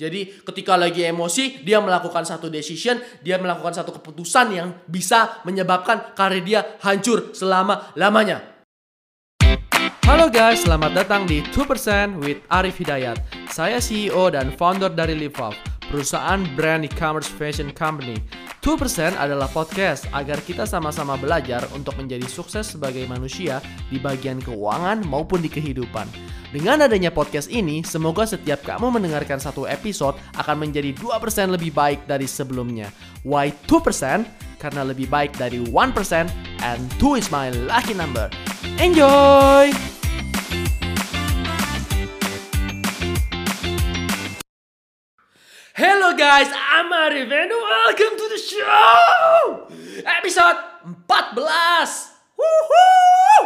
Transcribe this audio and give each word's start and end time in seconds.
Jadi 0.00 0.40
ketika 0.40 0.80
lagi 0.80 1.04
emosi, 1.04 1.60
dia 1.60 1.76
melakukan 1.76 2.24
satu 2.24 2.48
decision, 2.48 2.96
dia 3.20 3.36
melakukan 3.36 3.76
satu 3.76 4.00
keputusan 4.00 4.48
yang 4.48 4.72
bisa 4.88 5.44
menyebabkan 5.44 6.16
karir 6.16 6.40
dia 6.40 6.64
hancur 6.80 7.36
selama-lamanya. 7.36 8.64
Halo 10.08 10.32
guys, 10.32 10.64
selamat 10.64 11.04
datang 11.04 11.28
di 11.28 11.44
2% 11.52 12.16
with 12.16 12.40
Arif 12.48 12.80
Hidayat. 12.80 13.20
Saya 13.52 13.76
CEO 13.76 14.32
dan 14.32 14.48
founder 14.56 14.88
dari 14.88 15.12
LiveUp, 15.12 15.52
perusahaan 15.92 16.40
brand 16.56 16.88
e-commerce 16.88 17.28
fashion 17.28 17.68
company. 17.68 18.16
2% 18.60 19.16
adalah 19.16 19.48
podcast 19.48 20.04
agar 20.12 20.44
kita 20.44 20.68
sama-sama 20.68 21.16
belajar 21.16 21.64
untuk 21.72 21.96
menjadi 21.96 22.28
sukses 22.28 22.76
sebagai 22.76 23.08
manusia 23.08 23.64
di 23.88 23.96
bagian 23.96 24.36
keuangan 24.36 25.00
maupun 25.08 25.40
di 25.40 25.48
kehidupan. 25.48 26.04
Dengan 26.52 26.84
adanya 26.84 27.08
podcast 27.08 27.48
ini, 27.48 27.80
semoga 27.80 28.26
setiap 28.28 28.60
kamu 28.66 29.00
mendengarkan 29.00 29.40
satu 29.40 29.64
episode 29.64 30.18
akan 30.36 30.68
menjadi 30.68 30.92
2% 30.92 31.56
lebih 31.56 31.72
baik 31.72 32.04
dari 32.04 32.28
sebelumnya. 32.28 32.92
Why 33.24 33.54
2%? 33.64 34.28
Karena 34.60 34.84
lebih 34.84 35.08
baik 35.08 35.40
dari 35.40 35.62
1% 35.64 35.72
and 36.60 36.80
2 37.00 37.16
is 37.16 37.32
my 37.32 37.48
lucky 37.64 37.96
number. 37.96 38.28
Enjoy! 38.76 39.99
Guys, 46.10 46.50
I'm 46.50 46.90
Arif 46.90 47.30
and 47.30 47.54
welcome 47.54 48.18
to 48.18 48.26
the 48.26 48.40
show! 48.42 49.70
Episode 50.02 50.58
14! 51.06 51.06
Woohoo! 52.34 53.42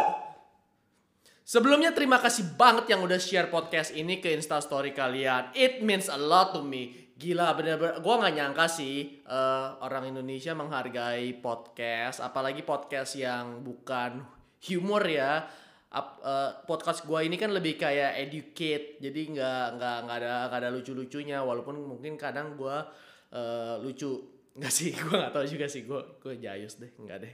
Sebelumnya 1.45 1.93
terima 1.93 2.17
kasih 2.17 2.57
banget 2.57 2.89
yang 2.89 3.05
udah 3.05 3.21
share 3.21 3.53
podcast 3.53 3.93
ini 3.93 4.17
ke 4.17 4.33
instastory 4.33 4.97
kalian. 4.97 5.53
It 5.53 5.85
means 5.85 6.09
a 6.09 6.17
lot 6.17 6.57
to 6.57 6.65
me. 6.65 7.13
Gila 7.13 7.53
bener-bener, 7.53 8.01
gue 8.01 8.15
gak 8.17 8.33
nyangka 8.33 8.65
sih 8.65 9.21
uh, 9.29 9.77
orang 9.85 10.09
Indonesia 10.17 10.57
menghargai 10.57 11.37
podcast. 11.37 12.17
Apalagi 12.17 12.65
podcast 12.65 13.13
yang 13.13 13.61
bukan 13.61 14.25
humor 14.65 15.05
ya. 15.05 15.45
Up, 15.95 16.19
uh, 16.27 16.51
podcast 16.67 17.07
gue 17.07 17.19
ini 17.23 17.39
kan 17.39 17.55
lebih 17.55 17.79
kayak 17.79 18.19
educate. 18.19 18.99
Jadi 18.99 19.31
nggak 19.31 19.79
nggak 19.79 19.97
nggak 20.03 20.17
ada 20.19 20.33
nggak 20.51 20.59
ada 20.59 20.69
lucu-lucunya. 20.75 21.39
Walaupun 21.39 21.79
mungkin 21.79 22.19
kadang 22.19 22.59
gue 22.59 22.75
uh, 23.31 23.75
lucu. 23.79 24.11
Nggak 24.55 24.71
sih, 24.71 24.95
gue 24.95 25.11
nggak 25.11 25.35
tahu 25.35 25.43
juga 25.51 25.67
sih. 25.67 25.83
Gue 25.83 25.99
gue 26.23 26.39
jayus 26.39 26.79
deh, 26.79 26.87
nggak 26.95 27.17
deh. 27.19 27.33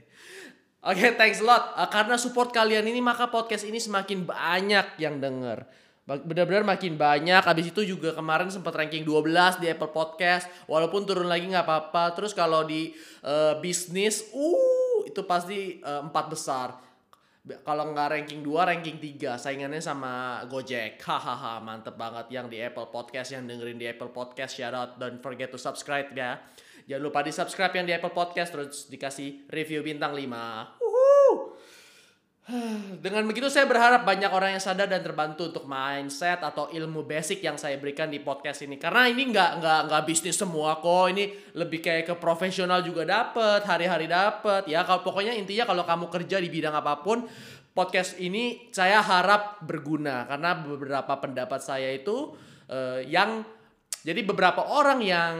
Oke, 0.82 0.98
okay, 0.98 1.10
thanks 1.14 1.38
a 1.38 1.46
lot. 1.46 1.70
Uh, 1.78 1.86
karena 1.86 2.18
support 2.18 2.50
kalian 2.50 2.82
ini 2.82 2.98
maka 2.98 3.30
podcast 3.30 3.62
ini 3.62 3.78
semakin 3.78 4.26
banyak 4.26 4.98
yang 4.98 5.22
denger. 5.22 5.62
Benar-benar 6.02 6.66
makin 6.66 6.98
banyak. 6.98 7.38
Habis 7.46 7.70
itu 7.70 7.94
juga 7.94 8.10
kemarin 8.10 8.50
sempat 8.50 8.74
ranking 8.74 9.06
12 9.06 9.62
di 9.62 9.70
Apple 9.70 9.94
Podcast. 9.94 10.50
Walaupun 10.66 11.06
turun 11.06 11.30
lagi 11.30 11.46
nggak 11.46 11.62
apa-apa. 11.62 12.18
Terus 12.18 12.34
kalau 12.34 12.66
di 12.66 12.90
uh, 13.22 13.54
bisnis, 13.62 14.26
uh 14.34 15.06
itu 15.06 15.22
pasti 15.22 15.78
uh, 15.82 16.02
empat 16.02 16.26
besar. 16.26 16.68
Kalau 17.42 17.90
nggak 17.90 18.08
ranking 18.14 18.38
2, 18.46 18.54
ranking 18.70 19.02
3. 19.02 19.34
Saingannya 19.34 19.82
sama 19.82 20.44
Gojek. 20.46 21.02
Hahaha, 21.02 21.58
mantep 21.58 21.98
banget 21.98 22.30
yang 22.30 22.46
di 22.46 22.62
Apple 22.62 22.86
Podcast. 22.94 23.34
Yang 23.34 23.50
dengerin 23.50 23.78
di 23.82 23.86
Apple 23.90 24.14
Podcast, 24.14 24.54
shout 24.54 24.70
out. 24.70 24.94
Don't 25.02 25.18
forget 25.18 25.50
to 25.50 25.58
subscribe 25.58 26.14
ya. 26.14 26.38
Jangan 26.86 27.02
lupa 27.02 27.26
di 27.26 27.34
subscribe 27.34 27.74
yang 27.74 27.86
di 27.90 27.94
Apple 27.98 28.14
Podcast. 28.14 28.54
Terus 28.54 28.86
dikasih 28.86 29.50
review 29.50 29.82
bintang 29.82 30.14
5. 30.14 30.81
Dengan 32.98 33.22
begitu 33.30 33.46
saya 33.46 33.70
berharap 33.70 34.02
banyak 34.02 34.26
orang 34.26 34.58
yang 34.58 34.62
sadar 34.62 34.90
dan 34.90 34.98
terbantu 34.98 35.46
untuk 35.46 35.62
mindset 35.62 36.42
atau 36.42 36.66
ilmu 36.74 37.06
basic 37.06 37.38
yang 37.38 37.54
saya 37.54 37.78
berikan 37.78 38.10
di 38.10 38.18
podcast 38.18 38.66
ini. 38.66 38.82
Karena 38.82 39.06
ini 39.06 39.30
nggak 39.30 39.62
nggak 39.62 39.80
nggak 39.86 40.02
bisnis 40.02 40.34
semua 40.34 40.82
kok. 40.82 41.14
Ini 41.14 41.54
lebih 41.54 41.78
kayak 41.78 42.10
ke 42.10 42.14
profesional 42.18 42.82
juga 42.82 43.06
dapet, 43.06 43.62
hari-hari 43.62 44.10
dapet. 44.10 44.66
Ya 44.66 44.82
kalau 44.82 45.06
pokoknya 45.06 45.38
intinya 45.38 45.70
kalau 45.70 45.86
kamu 45.86 46.10
kerja 46.10 46.42
di 46.42 46.50
bidang 46.50 46.74
apa 46.74 46.98
pun, 46.98 47.22
podcast 47.72 48.18
ini 48.18 48.68
saya 48.74 48.98
harap 49.00 49.62
berguna 49.62 50.26
karena 50.26 50.58
beberapa 50.58 51.14
pendapat 51.22 51.60
saya 51.62 51.94
itu 51.94 52.34
uh, 52.68 53.00
yang 53.06 53.46
jadi 54.02 54.20
beberapa 54.26 54.66
orang 54.66 54.98
yang 54.98 55.34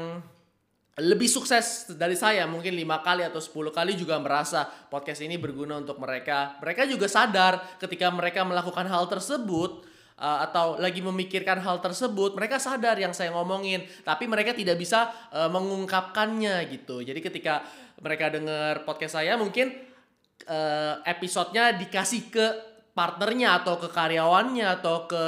lebih 1.01 1.25
sukses 1.25 1.89
dari 1.97 2.13
saya 2.13 2.45
mungkin 2.45 2.77
lima 2.77 3.01
kali 3.01 3.25
atau 3.25 3.41
10 3.41 3.73
kali 3.73 3.97
juga 3.97 4.21
merasa 4.21 4.69
podcast 4.69 5.25
ini 5.25 5.41
berguna 5.41 5.81
untuk 5.81 5.97
mereka. 5.97 6.61
Mereka 6.61 6.85
juga 6.85 7.09
sadar 7.09 7.81
ketika 7.81 8.13
mereka 8.13 8.45
melakukan 8.45 8.85
hal 8.85 9.09
tersebut 9.09 9.89
uh, 10.21 10.39
atau 10.45 10.77
lagi 10.77 11.01
memikirkan 11.01 11.65
hal 11.65 11.81
tersebut, 11.81 12.37
mereka 12.37 12.61
sadar 12.61 13.01
yang 13.01 13.17
saya 13.17 13.33
ngomongin, 13.33 13.89
tapi 14.05 14.29
mereka 14.29 14.53
tidak 14.53 14.77
bisa 14.77 15.09
uh, 15.33 15.49
mengungkapkannya 15.49 16.61
gitu. 16.69 17.01
Jadi 17.01 17.25
ketika 17.25 17.65
mereka 18.05 18.29
dengar 18.29 18.85
podcast 18.85 19.17
saya 19.17 19.41
mungkin 19.41 19.73
uh, 20.45 21.01
episodenya 21.09 21.73
dikasih 21.73 22.29
ke 22.29 22.47
partnernya 22.93 23.65
atau 23.65 23.81
ke 23.81 23.89
karyawannya 23.89 24.67
atau 24.77 25.09
ke 25.09 25.25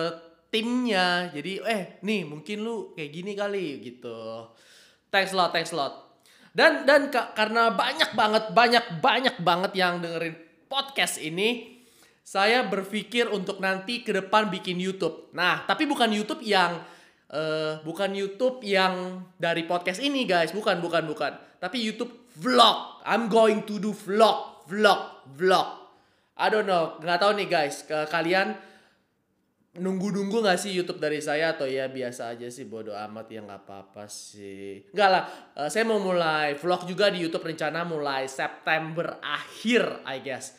timnya. 0.53 1.33
Jadi 1.33 1.65
eh 1.65 1.97
nih 2.05 2.29
mungkin 2.29 2.61
lu 2.61 2.93
kayak 2.93 3.11
gini 3.17 3.33
kali 3.33 3.81
gitu. 3.81 4.53
Thanks 5.15 5.31
a 5.31 5.39
lot, 5.39 5.55
thanks 5.55 5.71
a 5.71 5.79
lot. 5.79 6.19
Dan 6.51 6.83
dan 6.83 7.07
karena 7.11 7.71
banyak 7.71 8.19
banget 8.19 8.51
banyak 8.51 8.85
banyak 8.99 9.37
banget 9.39 9.73
yang 9.79 10.03
dengerin 10.03 10.35
podcast 10.67 11.23
ini, 11.23 11.79
saya 12.27 12.67
berpikir 12.67 13.31
untuk 13.31 13.63
nanti 13.63 14.03
ke 14.03 14.11
depan 14.11 14.51
bikin 14.51 14.75
YouTube. 14.83 15.31
Nah, 15.31 15.63
tapi 15.71 15.87
bukan 15.87 16.11
YouTube 16.11 16.43
yang 16.43 16.83
uh, 17.31 17.79
bukan 17.87 18.11
YouTube 18.11 18.67
yang 18.67 19.23
dari 19.39 19.63
podcast 19.71 20.03
ini, 20.03 20.27
guys. 20.27 20.51
Bukan, 20.51 20.83
bukan, 20.83 21.07
bukan. 21.07 21.39
Tapi 21.63 21.79
YouTube 21.79 22.11
vlog. 22.35 23.07
I'm 23.07 23.31
going 23.31 23.63
to 23.71 23.79
do 23.79 23.95
vlog, 23.95 24.67
vlog, 24.67 25.31
vlog. 25.39 25.69
I 26.35 26.51
don't 26.51 26.67
know, 26.67 26.99
nggak 26.99 27.23
tahu 27.23 27.39
nih 27.39 27.47
guys. 27.47 27.87
Ke 27.87 28.11
kalian 28.11 28.59
nunggu-nunggu 29.75 30.39
gak 30.47 30.59
sih 30.59 30.71
YouTube 30.71 31.03
dari 31.03 31.19
saya 31.19 31.59
atau 31.59 31.67
ya 31.67 31.91
biasa 31.91 32.39
aja 32.39 32.47
sih 32.47 32.63
bodo 32.71 32.95
amat 32.95 33.27
ya 33.27 33.43
nggak 33.43 33.63
apa-apa 33.67 34.07
sih. 34.07 34.87
Nggak 34.95 35.09
lah 35.11 35.23
uh, 35.59 35.69
saya 35.71 35.83
mau 35.83 35.99
mulai 35.99 36.55
vlog 36.55 36.87
juga 36.87 37.11
di 37.11 37.27
YouTube 37.27 37.43
rencana 37.43 37.83
mulai 37.83 38.31
September 38.31 39.19
akhir 39.19 40.07
I 40.07 40.23
guess. 40.23 40.55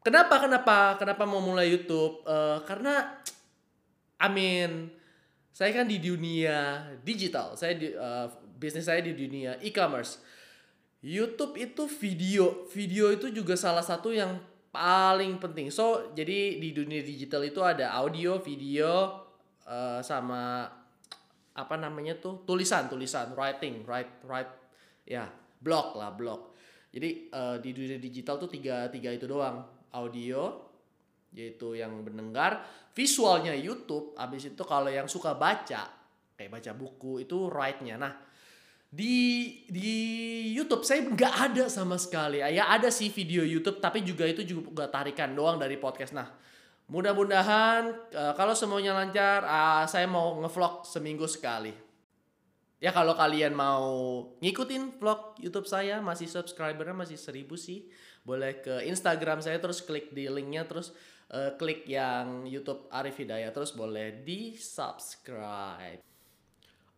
Kenapa 0.00 0.40
kenapa 0.40 0.96
kenapa 0.96 1.22
mau 1.28 1.44
mulai 1.44 1.68
YouTube? 1.68 2.24
Uh, 2.24 2.64
karena 2.64 3.20
I 4.16 4.28
mean 4.32 4.88
saya 5.52 5.76
kan 5.76 5.84
di 5.84 6.00
dunia 6.00 6.88
digital. 7.04 7.60
Saya 7.60 7.76
di 7.76 7.92
uh, 7.92 8.32
bisnis 8.56 8.88
saya 8.88 9.04
di 9.04 9.12
dunia 9.12 9.60
e-commerce. 9.60 10.20
YouTube 11.04 11.60
itu 11.60 11.84
video 12.00 12.64
video 12.72 13.12
itu 13.12 13.28
juga 13.28 13.52
salah 13.52 13.84
satu 13.84 14.16
yang 14.16 14.40
paling 14.76 15.40
penting. 15.40 15.72
So, 15.72 16.12
jadi 16.12 16.60
di 16.60 16.76
dunia 16.76 17.00
digital 17.00 17.40
itu 17.48 17.64
ada 17.64 17.96
audio, 17.96 18.36
video, 18.44 19.24
uh, 19.64 20.04
sama 20.04 20.68
apa 21.56 21.74
namanya 21.80 22.20
tuh 22.20 22.44
tulisan, 22.44 22.84
tulisan, 22.92 23.32
writing, 23.32 23.80
write, 23.88 24.20
write, 24.28 24.52
ya 25.08 25.24
blog 25.56 25.96
lah, 25.96 26.12
blog. 26.12 26.52
Jadi 26.92 27.32
uh, 27.32 27.56
di 27.56 27.72
dunia 27.72 27.96
digital 27.96 28.36
tuh 28.36 28.52
tiga 28.52 28.92
tiga 28.92 29.08
itu 29.08 29.24
doang, 29.24 29.64
audio, 29.96 30.60
yaitu 31.32 31.72
yang 31.80 31.96
mendengar, 32.04 32.60
visualnya 32.92 33.56
YouTube. 33.56 34.12
Abis 34.20 34.52
itu 34.52 34.62
kalau 34.68 34.92
yang 34.92 35.08
suka 35.08 35.32
baca, 35.32 35.88
kayak 36.36 36.52
baca 36.52 36.72
buku 36.76 37.24
itu 37.24 37.48
write-nya. 37.48 37.96
Nah, 37.96 38.12
di 38.96 39.16
di 39.68 39.92
YouTube 40.56 40.80
saya 40.80 41.04
nggak 41.04 41.34
ada 41.52 41.64
sama 41.68 42.00
sekali. 42.00 42.40
Ya 42.40 42.72
ada 42.72 42.88
sih 42.88 43.12
video 43.12 43.44
YouTube 43.44 43.76
tapi 43.76 44.00
juga 44.00 44.24
itu 44.24 44.40
juga 44.40 44.88
tarikan 44.88 45.36
doang 45.36 45.60
dari 45.60 45.76
podcast. 45.76 46.16
Nah, 46.16 46.32
mudah-mudahan 46.88 47.92
uh, 48.16 48.32
kalau 48.32 48.56
semuanya 48.56 48.96
lancar, 48.96 49.44
uh, 49.44 49.84
saya 49.84 50.08
mau 50.08 50.40
ngevlog 50.40 50.88
seminggu 50.88 51.28
sekali. 51.28 51.76
Ya 52.80 52.92
kalau 52.92 53.16
kalian 53.16 53.52
mau 53.56 53.88
ngikutin 54.40 55.00
vlog 55.00 55.36
YouTube 55.40 55.68
saya 55.68 56.00
masih 56.00 56.28
subscribernya 56.28 56.96
masih 56.96 57.20
seribu 57.20 57.56
sih, 57.56 57.88
boleh 58.24 58.64
ke 58.64 58.84
Instagram 58.88 59.44
saya 59.44 59.60
terus 59.60 59.84
klik 59.84 60.12
di 60.12 60.28
linknya 60.28 60.64
terus 60.64 60.96
uh, 61.32 61.52
klik 61.56 61.84
yang 61.84 62.48
YouTube 62.48 62.88
Arif 62.92 63.16
Hidayat 63.20 63.52
terus 63.52 63.76
boleh 63.76 64.24
di 64.24 64.56
subscribe. 64.56 66.15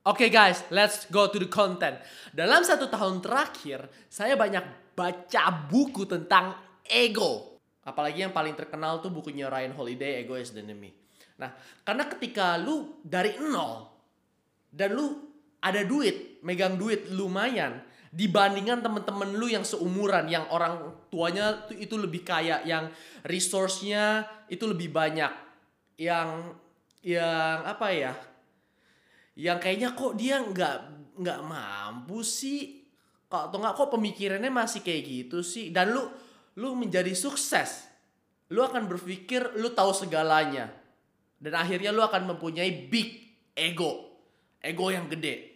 Oke 0.06 0.26
okay 0.26 0.30
guys, 0.30 0.62
let's 0.70 1.10
go 1.10 1.26
to 1.26 1.42
the 1.42 1.50
content. 1.50 1.98
Dalam 2.30 2.62
satu 2.62 2.86
tahun 2.86 3.18
terakhir, 3.18 3.90
saya 4.06 4.38
banyak 4.38 4.94
baca 4.94 5.42
buku 5.66 6.06
tentang 6.06 6.54
ego. 6.86 7.58
Apalagi 7.82 8.22
yang 8.22 8.30
paling 8.30 8.54
terkenal 8.54 9.02
tuh 9.02 9.10
bukunya 9.10 9.48
Ryan 9.48 9.72
Holiday, 9.72 10.22
Ego 10.22 10.36
is 10.36 10.52
the 10.52 10.60
Enemy. 10.60 10.92
Nah, 11.40 11.54
karena 11.86 12.04
ketika 12.04 12.60
lu 12.60 13.00
dari 13.00 13.38
nol, 13.40 13.88
dan 14.68 14.92
lu 14.92 15.24
ada 15.58 15.80
duit, 15.82 16.42
megang 16.44 16.76
duit 16.76 17.08
lumayan, 17.08 17.80
dibandingkan 18.12 18.84
temen-temen 18.84 19.34
lu 19.34 19.48
yang 19.48 19.64
seumuran, 19.64 20.28
yang 20.28 20.44
orang 20.52 20.94
tuanya 21.08 21.64
itu 21.74 21.96
lebih 21.96 22.22
kaya, 22.28 22.60
yang 22.68 22.92
resource-nya 23.24 24.28
itu 24.52 24.68
lebih 24.68 24.92
banyak, 24.92 25.32
yang 25.96 26.54
yang 27.00 27.64
apa 27.64 27.88
ya, 27.94 28.12
yang 29.38 29.62
kayaknya 29.62 29.94
kok 29.94 30.18
dia 30.18 30.42
nggak 30.42 30.76
nggak 31.22 31.40
mampu 31.46 32.26
sih. 32.26 32.82
Kok 33.30 33.42
atau 33.52 33.58
nggak 33.62 33.74
kok 33.78 33.90
pemikirannya 33.94 34.50
masih 34.50 34.82
kayak 34.82 35.02
gitu 35.06 35.46
sih? 35.46 35.70
Dan 35.70 35.94
lu 35.94 36.02
lu 36.58 36.74
menjadi 36.74 37.14
sukses. 37.14 37.86
Lu 38.50 38.66
akan 38.66 38.90
berpikir 38.90 39.54
lu 39.62 39.70
tahu 39.70 39.94
segalanya. 39.94 40.74
Dan 41.38 41.54
akhirnya 41.54 41.94
lu 41.94 42.02
akan 42.02 42.34
mempunyai 42.34 42.90
big 42.90 43.14
ego. 43.54 44.10
Ego 44.58 44.90
yang 44.90 45.06
gede. 45.06 45.54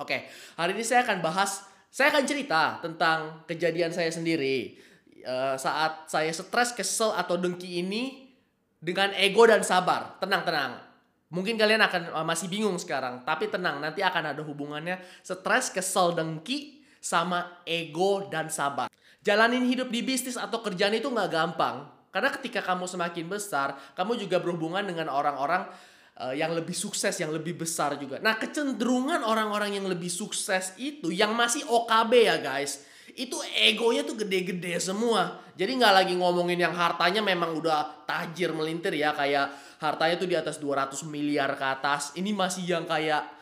Oke 0.00 0.32
hari 0.56 0.72
ini 0.72 0.80
saya 0.80 1.04
akan 1.04 1.20
bahas 1.20 1.68
saya 1.92 2.08
akan 2.08 2.24
cerita 2.24 2.80
tentang 2.80 3.44
kejadian 3.44 3.92
saya 3.92 4.08
sendiri. 4.08 4.80
Eh, 5.20 5.56
saat 5.60 6.08
saya 6.08 6.32
stres 6.32 6.72
kesel 6.72 7.12
atau 7.12 7.36
dengki 7.36 7.84
ini 7.84 8.32
dengan 8.80 9.12
ego 9.12 9.44
dan 9.44 9.60
sabar. 9.60 10.16
Tenang 10.16 10.40
tenang 10.48 10.89
Mungkin 11.30 11.54
kalian 11.54 11.78
akan 11.86 12.02
uh, 12.10 12.26
masih 12.26 12.50
bingung 12.50 12.74
sekarang, 12.74 13.22
tapi 13.22 13.46
tenang, 13.46 13.78
nanti 13.78 14.02
akan 14.02 14.34
ada 14.34 14.42
hubungannya 14.42 14.98
stres, 15.22 15.70
kesel, 15.70 16.10
dengki 16.10 16.82
sama 16.98 17.62
ego 17.62 18.26
dan 18.26 18.50
sabar. 18.50 18.90
Jalanin 19.22 19.62
hidup 19.62 19.94
di 19.94 20.02
bisnis 20.02 20.34
atau 20.34 20.58
kerjaan 20.58 20.96
itu 20.98 21.06
nggak 21.06 21.30
gampang. 21.30 21.86
Karena 22.10 22.34
ketika 22.34 22.58
kamu 22.66 22.90
semakin 22.90 23.30
besar, 23.30 23.78
kamu 23.94 24.18
juga 24.18 24.42
berhubungan 24.42 24.82
dengan 24.82 25.06
orang-orang 25.06 25.70
uh, 26.18 26.34
yang 26.34 26.50
lebih 26.50 26.74
sukses, 26.74 27.14
yang 27.22 27.30
lebih 27.30 27.54
besar 27.54 27.94
juga. 27.94 28.18
Nah, 28.18 28.34
kecenderungan 28.34 29.22
orang-orang 29.22 29.78
yang 29.78 29.86
lebih 29.86 30.10
sukses 30.10 30.74
itu 30.82 31.14
yang 31.14 31.30
masih 31.38 31.62
OKB 31.70 32.12
ya 32.26 32.42
guys 32.42 32.89
itu 33.16 33.38
egonya 33.56 34.06
tuh 34.06 34.18
gede-gede 34.18 34.76
semua. 34.78 35.40
Jadi 35.56 35.76
nggak 35.76 35.94
lagi 35.94 36.14
ngomongin 36.16 36.60
yang 36.60 36.74
hartanya 36.74 37.20
memang 37.20 37.56
udah 37.56 38.06
tajir 38.08 38.54
melintir 38.54 38.94
ya 38.96 39.12
kayak 39.12 39.52
hartanya 39.80 40.14
tuh 40.20 40.28
di 40.28 40.36
atas 40.36 40.60
200 40.60 41.04
miliar 41.08 41.56
ke 41.56 41.66
atas. 41.66 42.12
Ini 42.16 42.30
masih 42.36 42.64
yang 42.68 42.84
kayak 42.84 43.40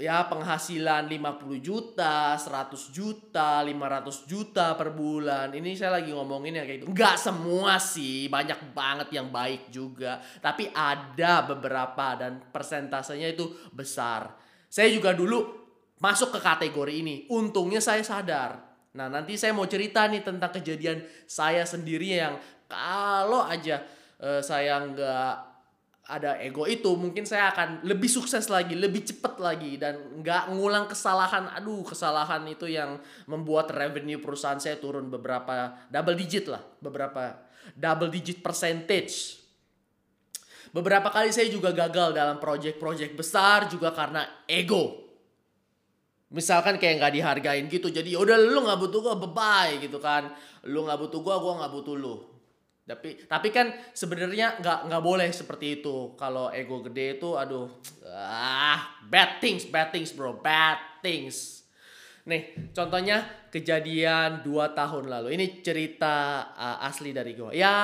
ya 0.00 0.24
penghasilan 0.32 1.12
50 1.12 1.60
juta, 1.60 2.32
100 2.34 2.88
juta, 2.88 3.60
500 3.60 4.24
juta 4.24 4.72
per 4.74 4.96
bulan. 4.96 5.52
Ini 5.52 5.76
saya 5.76 6.00
lagi 6.00 6.10
ngomongin 6.16 6.56
yang 6.56 6.66
kayak 6.66 6.78
itu. 6.82 6.88
Nggak 6.88 7.16
semua 7.20 7.76
sih, 7.76 8.32
banyak 8.32 8.72
banget 8.72 9.08
yang 9.12 9.28
baik 9.28 9.68
juga. 9.68 10.18
Tapi 10.40 10.72
ada 10.72 11.44
beberapa 11.44 12.16
dan 12.16 12.40
persentasenya 12.48 13.36
itu 13.36 13.52
besar. 13.76 14.32
Saya 14.72 14.88
juga 14.88 15.12
dulu 15.12 15.44
masuk 16.00 16.32
ke 16.32 16.40
kategori 16.40 16.94
ini. 16.96 17.28
Untungnya 17.28 17.84
saya 17.84 18.00
sadar 18.00 18.69
Nah 18.98 19.06
nanti 19.06 19.38
saya 19.38 19.54
mau 19.54 19.66
cerita 19.70 20.06
nih 20.10 20.26
tentang 20.26 20.50
kejadian 20.50 21.06
saya 21.28 21.62
sendiri 21.62 22.18
yang 22.18 22.34
kalau 22.66 23.46
aja 23.46 23.86
uh, 24.18 24.42
saya 24.42 24.82
nggak 24.82 25.50
ada 26.10 26.42
ego 26.42 26.66
itu 26.66 26.90
mungkin 26.98 27.22
saya 27.22 27.54
akan 27.54 27.86
lebih 27.86 28.10
sukses 28.10 28.50
lagi, 28.50 28.74
lebih 28.74 29.06
cepat 29.06 29.38
lagi 29.38 29.78
dan 29.78 30.18
nggak 30.18 30.50
ngulang 30.50 30.90
kesalahan. 30.90 31.46
Aduh, 31.54 31.86
kesalahan 31.86 32.42
itu 32.50 32.66
yang 32.66 32.98
membuat 33.30 33.70
revenue 33.70 34.18
perusahaan 34.18 34.58
saya 34.58 34.82
turun 34.82 35.06
beberapa 35.06 35.86
double 35.86 36.18
digit 36.18 36.50
lah, 36.50 36.62
beberapa 36.82 37.46
double 37.78 38.10
digit 38.10 38.42
percentage. 38.42 39.38
Beberapa 40.74 41.10
kali 41.10 41.30
saya 41.30 41.46
juga 41.50 41.70
gagal 41.70 42.14
dalam 42.14 42.42
project-project 42.42 43.14
besar 43.14 43.66
juga 43.70 43.90
karena 43.94 44.46
ego 44.46 45.09
misalkan 46.30 46.78
kayak 46.78 47.02
nggak 47.02 47.14
dihargain 47.18 47.66
gitu 47.66 47.90
jadi 47.90 48.14
udah 48.14 48.38
lu 48.38 48.62
nggak 48.62 48.78
butuh 48.78 49.00
gua 49.02 49.16
bye 49.18 49.82
gitu 49.82 49.98
kan. 49.98 50.30
Lu 50.70 50.86
nggak 50.86 50.98
butuh 50.98 51.20
gua 51.20 51.42
gua 51.42 51.52
nggak 51.62 51.72
butuh 51.74 51.94
lu. 51.98 52.16
Tapi 52.86 53.26
tapi 53.26 53.54
kan 53.54 53.70
sebenarnya 53.94 54.58
nggak 54.62 54.78
nggak 54.90 55.02
boleh 55.02 55.30
seperti 55.30 55.82
itu. 55.82 56.14
Kalau 56.14 56.50
ego 56.50 56.82
gede 56.86 57.18
itu 57.18 57.34
aduh 57.34 57.70
ah 58.10 58.98
bad 59.06 59.42
things 59.42 59.66
bad 59.66 59.90
things 59.90 60.14
bro 60.14 60.38
bad 60.38 60.78
things. 61.02 61.66
Nih 62.26 62.70
contohnya 62.70 63.26
kejadian 63.50 64.46
dua 64.46 64.70
tahun 64.70 65.10
lalu. 65.10 65.34
Ini 65.34 65.66
cerita 65.66 66.46
uh, 66.54 66.78
asli 66.86 67.10
dari 67.10 67.34
gua. 67.34 67.50
Ya 67.50 67.74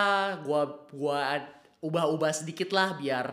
gua 0.47 0.87
gua 0.95 1.35
ubah-ubah 1.83 2.31
sedikit 2.31 2.71
lah 2.71 2.95
biar 2.95 3.27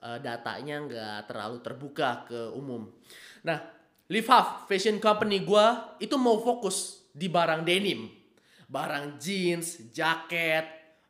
uh, 0.00 0.18
datanya 0.20 0.80
nggak 0.84 1.20
terlalu 1.28 1.60
terbuka 1.60 2.24
ke 2.28 2.40
umum. 2.56 2.88
Nah 3.44 3.75
Live 4.06 4.30
Half 4.30 4.70
Fashion 4.70 5.02
Company 5.02 5.42
gue 5.42 5.66
itu 5.98 6.14
mau 6.14 6.38
fokus 6.38 7.10
di 7.10 7.26
barang 7.26 7.66
denim. 7.66 8.06
Barang 8.70 9.18
jeans, 9.18 9.90
jaket, 9.90 10.62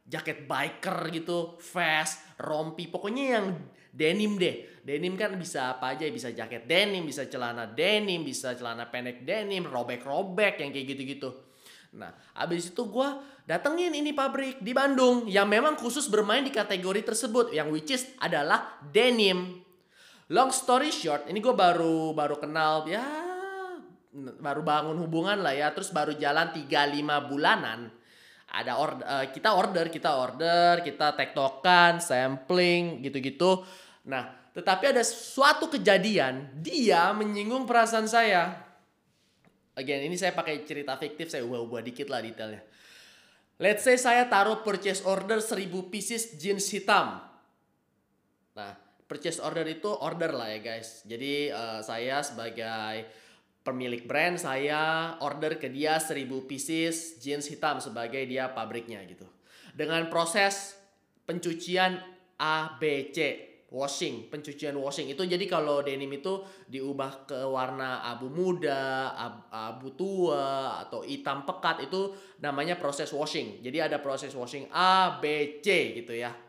jaket 0.09 0.49
biker 0.49 1.13
gitu, 1.13 1.61
vest, 1.61 2.25
rompi, 2.41 2.89
pokoknya 2.89 3.25
yang 3.37 3.47
denim 3.93 4.41
deh. 4.41 4.81
Denim 4.81 5.13
kan 5.13 5.37
bisa 5.37 5.77
apa 5.77 5.93
aja, 5.93 6.09
bisa 6.09 6.33
jaket 6.33 6.65
denim, 6.65 7.05
bisa 7.05 7.29
celana 7.29 7.69
denim, 7.69 8.25
bisa 8.25 8.57
celana 8.57 8.89
pendek 8.89 9.29
denim, 9.29 9.69
robek-robek 9.69 10.65
yang 10.65 10.73
kayak 10.73 10.97
gitu-gitu. 10.97 11.31
Nah, 12.01 12.17
abis 12.33 12.73
itu 12.73 12.81
gue 12.89 13.09
datengin 13.45 13.93
ini 13.93 14.17
pabrik 14.17 14.65
di 14.65 14.73
Bandung 14.73 15.29
yang 15.29 15.53
memang 15.53 15.77
khusus 15.77 16.09
bermain 16.09 16.45
di 16.45 16.53
kategori 16.55 17.13
tersebut, 17.13 17.53
yang 17.53 17.69
which 17.69 17.93
is 17.93 18.09
adalah 18.25 18.81
denim. 18.89 19.66
Long 20.34 20.50
story 20.50 20.90
short, 20.90 21.31
ini 21.31 21.38
gue 21.38 21.55
baru 21.55 22.11
baru 22.11 22.43
kenal 22.43 22.82
ya 22.90 23.26
baru 24.17 24.64
bangun 24.64 24.96
hubungan 25.05 25.44
lah 25.44 25.52
ya, 25.52 25.69
terus 25.76 25.93
baru 25.93 26.17
jalan 26.17 26.50
3-5 26.55 27.28
bulanan. 27.28 27.93
Ada 28.46 28.73
order, 28.78 29.05
uh, 29.05 29.26
kita 29.28 29.50
order, 29.52 29.87
kita 29.93 30.11
order, 30.17 30.73
kita 30.81 31.12
tektokan, 31.19 32.00
sampling, 32.00 33.05
gitu-gitu. 33.05 33.67
Nah, 34.08 34.32
tetapi 34.56 34.96
ada 34.96 35.02
suatu 35.05 35.69
kejadian, 35.69 36.62
dia 36.62 37.12
menyinggung 37.12 37.69
perasaan 37.69 38.08
saya. 38.08 38.56
Again, 39.76 40.08
ini 40.08 40.17
saya 40.17 40.32
pakai 40.32 40.64
cerita 40.64 40.96
fiktif, 40.96 41.28
saya 41.28 41.44
ubah-ubah 41.44 41.84
dikit 41.84 42.08
lah 42.08 42.25
detailnya. 42.25 42.64
Let's 43.61 43.84
say 43.84 44.00
saya 44.00 44.25
taruh 44.25 44.64
purchase 44.64 45.05
order 45.05 45.43
1000 45.44 45.93
pieces 45.93 46.40
jeans 46.40 46.64
hitam. 46.73 47.20
Nah, 48.56 48.73
purchase 49.06 49.38
order 49.38 49.67
itu 49.70 49.88
order 49.88 50.35
lah 50.35 50.50
ya 50.50 50.61
guys. 50.61 51.06
Jadi 51.06 51.50
uh, 51.50 51.81
saya 51.81 52.20
sebagai 52.26 53.06
pemilik 53.62 54.06
brand 54.06 54.38
saya 54.38 55.14
order 55.23 55.58
ke 55.58 55.67
dia 55.70 55.99
1000 55.99 56.26
pieces 56.47 57.19
jeans 57.19 57.50
hitam 57.50 57.82
sebagai 57.82 58.23
dia 58.26 58.50
pabriknya 58.50 59.03
gitu. 59.06 59.26
Dengan 59.75 60.06
proses 60.11 60.79
pencucian 61.26 61.99
A 62.38 62.79
B 62.79 63.11
C 63.11 63.19
washing, 63.67 64.31
pencucian 64.31 64.79
washing 64.79 65.11
itu 65.11 65.26
jadi 65.26 65.43
kalau 65.50 65.82
denim 65.82 66.09
itu 66.14 66.38
diubah 66.71 67.26
ke 67.26 67.38
warna 67.42 68.07
abu 68.07 68.31
muda, 68.31 69.11
abu 69.50 69.90
tua 69.99 70.78
atau 70.87 71.02
hitam 71.02 71.42
pekat 71.42 71.90
itu 71.90 72.14
namanya 72.38 72.78
proses 72.78 73.11
washing. 73.11 73.59
Jadi 73.66 73.78
ada 73.83 73.99
proses 73.99 74.31
washing 74.38 74.71
A, 74.71 75.19
B, 75.19 75.59
C 75.59 75.99
gitu 75.99 76.14
ya 76.14 76.46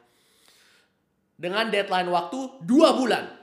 dengan 1.37 1.69
deadline 1.69 2.09
waktu 2.09 2.65
dua 2.65 2.97
bulan. 2.97 3.37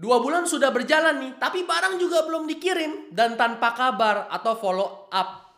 Dua 0.00 0.16
bulan 0.16 0.48
sudah 0.48 0.72
berjalan 0.72 1.20
nih, 1.20 1.32
tapi 1.36 1.64
barang 1.68 2.00
juga 2.00 2.24
belum 2.24 2.48
dikirim 2.48 3.12
dan 3.12 3.36
tanpa 3.36 3.76
kabar 3.76 4.32
atau 4.32 4.56
follow 4.56 5.12
up. 5.12 5.50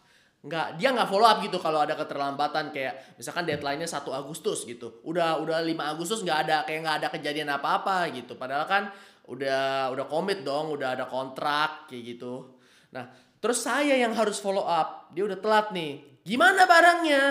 Nggak, 0.42 0.82
dia 0.82 0.90
nggak 0.90 1.06
follow 1.06 1.30
up 1.30 1.38
gitu 1.38 1.62
kalau 1.62 1.86
ada 1.86 1.94
keterlambatan 1.94 2.74
kayak 2.74 3.14
misalkan 3.14 3.46
deadline-nya 3.46 3.86
1 3.86 4.02
Agustus 4.10 4.66
gitu. 4.66 4.98
Udah 5.06 5.38
udah 5.38 5.62
5 5.62 5.94
Agustus 5.94 6.26
nggak 6.26 6.38
ada 6.46 6.56
kayak 6.66 6.80
nggak 6.82 6.96
ada 6.98 7.08
kejadian 7.14 7.54
apa-apa 7.54 8.10
gitu. 8.10 8.34
Padahal 8.34 8.66
kan 8.66 8.90
udah 9.30 9.94
udah 9.94 10.06
komit 10.10 10.42
dong, 10.42 10.74
udah 10.74 10.98
ada 10.98 11.06
kontrak 11.06 11.86
kayak 11.86 12.18
gitu. 12.18 12.58
Nah, 12.90 13.06
terus 13.38 13.62
saya 13.62 13.94
yang 13.94 14.10
harus 14.18 14.42
follow 14.42 14.66
up. 14.66 15.14
Dia 15.14 15.30
udah 15.30 15.38
telat 15.38 15.70
nih. 15.70 16.02
Gimana 16.26 16.66
barangnya? 16.66 17.22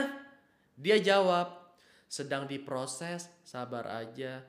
Dia 0.79 0.97
jawab, 1.03 1.60
sedang 2.11 2.43
diproses, 2.43 3.31
sabar 3.39 3.87
aja. 3.87 4.43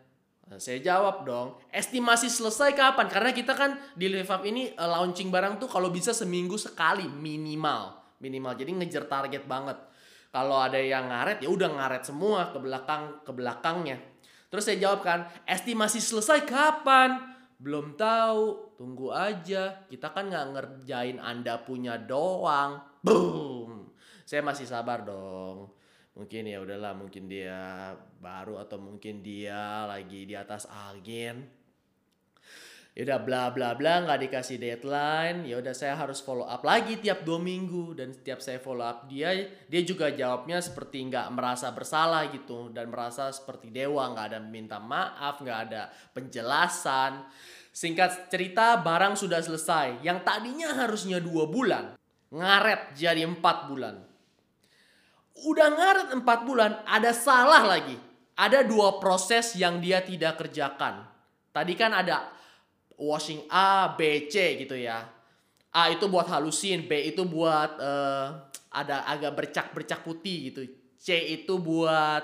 Nah, 0.51 0.59
saya 0.59 0.83
jawab 0.83 1.23
dong, 1.23 1.55
estimasi 1.71 2.27
selesai 2.27 2.75
kapan? 2.75 3.07
Karena 3.07 3.31
kita 3.31 3.55
kan 3.55 3.79
di 3.95 4.11
Live 4.11 4.35
Up 4.35 4.43
ini 4.43 4.75
uh, 4.75 4.91
launching 4.99 5.31
barang 5.31 5.63
tuh 5.63 5.71
kalau 5.71 5.95
bisa 5.95 6.11
seminggu 6.11 6.59
sekali 6.59 7.07
minimal, 7.07 8.19
minimal. 8.19 8.59
Jadi 8.59 8.71
ngejar 8.83 9.07
target 9.07 9.47
banget. 9.47 9.79
Kalau 10.35 10.59
ada 10.59 10.83
yang 10.83 11.07
ngaret 11.07 11.39
ya 11.39 11.47
udah 11.47 11.71
ngaret 11.71 12.03
semua 12.03 12.51
ke 12.51 12.59
belakang 12.59 13.23
ke 13.23 13.31
belakangnya. 13.31 14.03
Terus 14.51 14.67
saya 14.67 14.83
jawab 14.83 15.07
kan, 15.07 15.31
estimasi 15.47 16.03
selesai 16.03 16.43
kapan? 16.43 17.31
Belum 17.63 17.95
tahu, 17.95 18.75
tunggu 18.75 19.15
aja. 19.15 19.87
Kita 19.87 20.11
kan 20.11 20.35
nggak 20.35 20.47
ngerjain 20.51 21.23
Anda 21.23 21.63
punya 21.63 21.95
doang. 21.95 22.83
Boom. 23.07 23.95
Saya 24.27 24.43
masih 24.43 24.67
sabar 24.67 25.07
dong 25.07 25.79
mungkin 26.13 26.45
ya 26.45 26.61
udahlah 26.61 26.93
mungkin 26.93 27.25
dia 27.25 27.93
baru 28.21 28.61
atau 28.61 28.77
mungkin 28.77 29.25
dia 29.25 29.89
lagi 29.89 30.29
di 30.29 30.37
atas 30.37 30.69
angin 30.69 31.63
ya 32.93 33.09
udah 33.09 33.21
bla 33.25 33.49
bla 33.49 33.73
bla 33.73 34.05
nggak 34.05 34.21
dikasih 34.29 34.61
deadline. 34.61 35.49
Ya 35.49 35.59
udah 35.59 35.73
saya 35.73 35.97
harus 35.97 36.21
follow 36.21 36.45
up 36.45 36.61
lagi 36.61 37.01
tiap 37.01 37.25
dua 37.25 37.41
minggu. 37.41 37.97
Dan 37.97 38.13
setiap 38.13 38.45
saya 38.45 38.61
follow 38.61 38.85
up 38.85 39.09
dia 39.09 39.33
dia 39.69 39.83
juga 39.83 40.13
jawabnya 40.13 40.61
seperti 40.61 41.09
nggak 41.09 41.33
merasa 41.33 41.73
bersalah 41.73 42.29
gitu. 42.29 42.69
Dan 42.69 42.93
merasa 42.93 43.33
seperti 43.33 43.73
dewa 43.73 44.13
nggak 44.13 44.27
ada 44.37 44.41
minta 44.45 44.77
maaf 44.77 45.41
nggak 45.41 45.61
ada 45.69 45.89
penjelasan. 46.13 47.25
Singkat 47.73 48.29
cerita 48.29 48.77
barang 48.85 49.17
sudah 49.17 49.41
selesai. 49.41 50.05
Yang 50.05 50.19
tadinya 50.29 50.77
harusnya 50.77 51.17
dua 51.17 51.49
bulan 51.49 51.97
ngaret 52.33 52.97
jadi 52.97 53.29
empat 53.29 53.69
bulan 53.69 54.12
udah 55.33 55.69
ngaret 55.73 56.09
empat 56.21 56.39
bulan 56.45 56.85
ada 56.85 57.17
salah 57.17 57.65
lagi 57.65 57.97
ada 58.37 58.61
dua 58.65 59.01
proses 59.01 59.57
yang 59.57 59.81
dia 59.81 60.05
tidak 60.05 60.41
kerjakan 60.41 61.09
tadi 61.53 61.73
kan 61.77 61.93
ada 61.93 62.43
washing 63.03 63.43
A, 63.51 63.93
B, 63.99 64.31
C 64.31 64.63
gitu 64.63 64.79
ya. 64.79 65.03
A 65.73 65.83
itu 65.91 66.07
buat 66.07 66.29
halusin, 66.31 66.87
B 66.87 67.11
itu 67.11 67.25
buat 67.25 67.81
uh, 67.81 68.27
ada 68.71 69.09
agak 69.09 69.33
bercak-bercak 69.35 70.07
putih 70.07 70.53
gitu. 70.53 70.61
C 71.03 71.17
itu 71.43 71.59
buat 71.59 72.23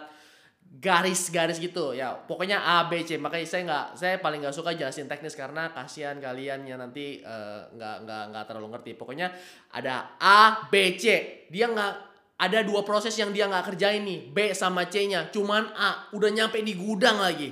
garis-garis 0.68 1.56
gitu 1.56 1.96
ya. 1.96 2.12
Pokoknya 2.14 2.60
A, 2.60 2.86
B, 2.86 3.02
C. 3.02 3.16
Makanya 3.16 3.46
saya 3.48 3.62
nggak, 3.64 3.86
saya 3.96 4.14
paling 4.20 4.44
nggak 4.44 4.54
suka 4.54 4.76
jelasin 4.76 5.08
teknis 5.08 5.32
karena 5.32 5.72
kasihan 5.72 6.20
kalian 6.20 6.68
yang 6.68 6.78
nanti 6.78 7.24
uh, 7.24 7.72
nggak 7.72 7.96
nggak 8.04 8.22
nggak 8.30 8.44
terlalu 8.44 8.68
ngerti. 8.76 8.92
Pokoknya 8.94 9.32
ada 9.72 10.14
A, 10.20 10.68
B, 10.68 10.94
C. 11.00 11.04
Dia 11.48 11.72
nggak 11.72 11.92
ada 12.38 12.62
dua 12.62 12.86
proses 12.86 13.18
yang 13.18 13.34
dia 13.34 13.50
nggak 13.50 13.74
kerjain 13.74 14.06
nih, 14.06 14.30
B 14.30 14.54
sama 14.54 14.86
C-nya. 14.86 15.34
Cuman 15.34 15.74
A 15.74 16.10
udah 16.14 16.30
nyampe 16.30 16.62
di 16.62 16.78
gudang 16.78 17.18
lagi. 17.18 17.50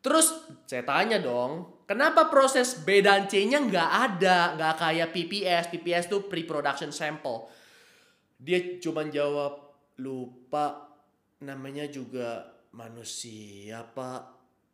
Terus 0.00 0.32
saya 0.64 0.86
tanya 0.86 1.18
dong, 1.20 1.80
Kenapa 1.90 2.30
proses 2.30 2.86
B 2.86 3.02
dan 3.02 3.26
C-nya 3.26 3.58
nggak 3.66 3.90
ada, 3.90 4.54
nggak 4.54 4.74
kayak 4.78 5.10
PPS. 5.10 5.74
PPS 5.74 6.06
itu 6.06 6.22
pre-production 6.30 6.94
sample. 6.94 7.50
Dia 8.38 8.78
cuma 8.78 9.02
jawab 9.10 9.74
lupa 9.98 10.86
namanya 11.42 11.90
juga 11.90 12.46
manusia 12.78 13.82
pak. 13.90 14.22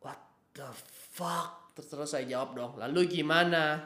What 0.05 0.21
the 0.53 0.69
fuck? 1.17 1.73
Terus 1.73 2.05
saya 2.05 2.29
jawab 2.29 2.53
dong. 2.53 2.73
Lalu 2.77 3.09
gimana? 3.09 3.81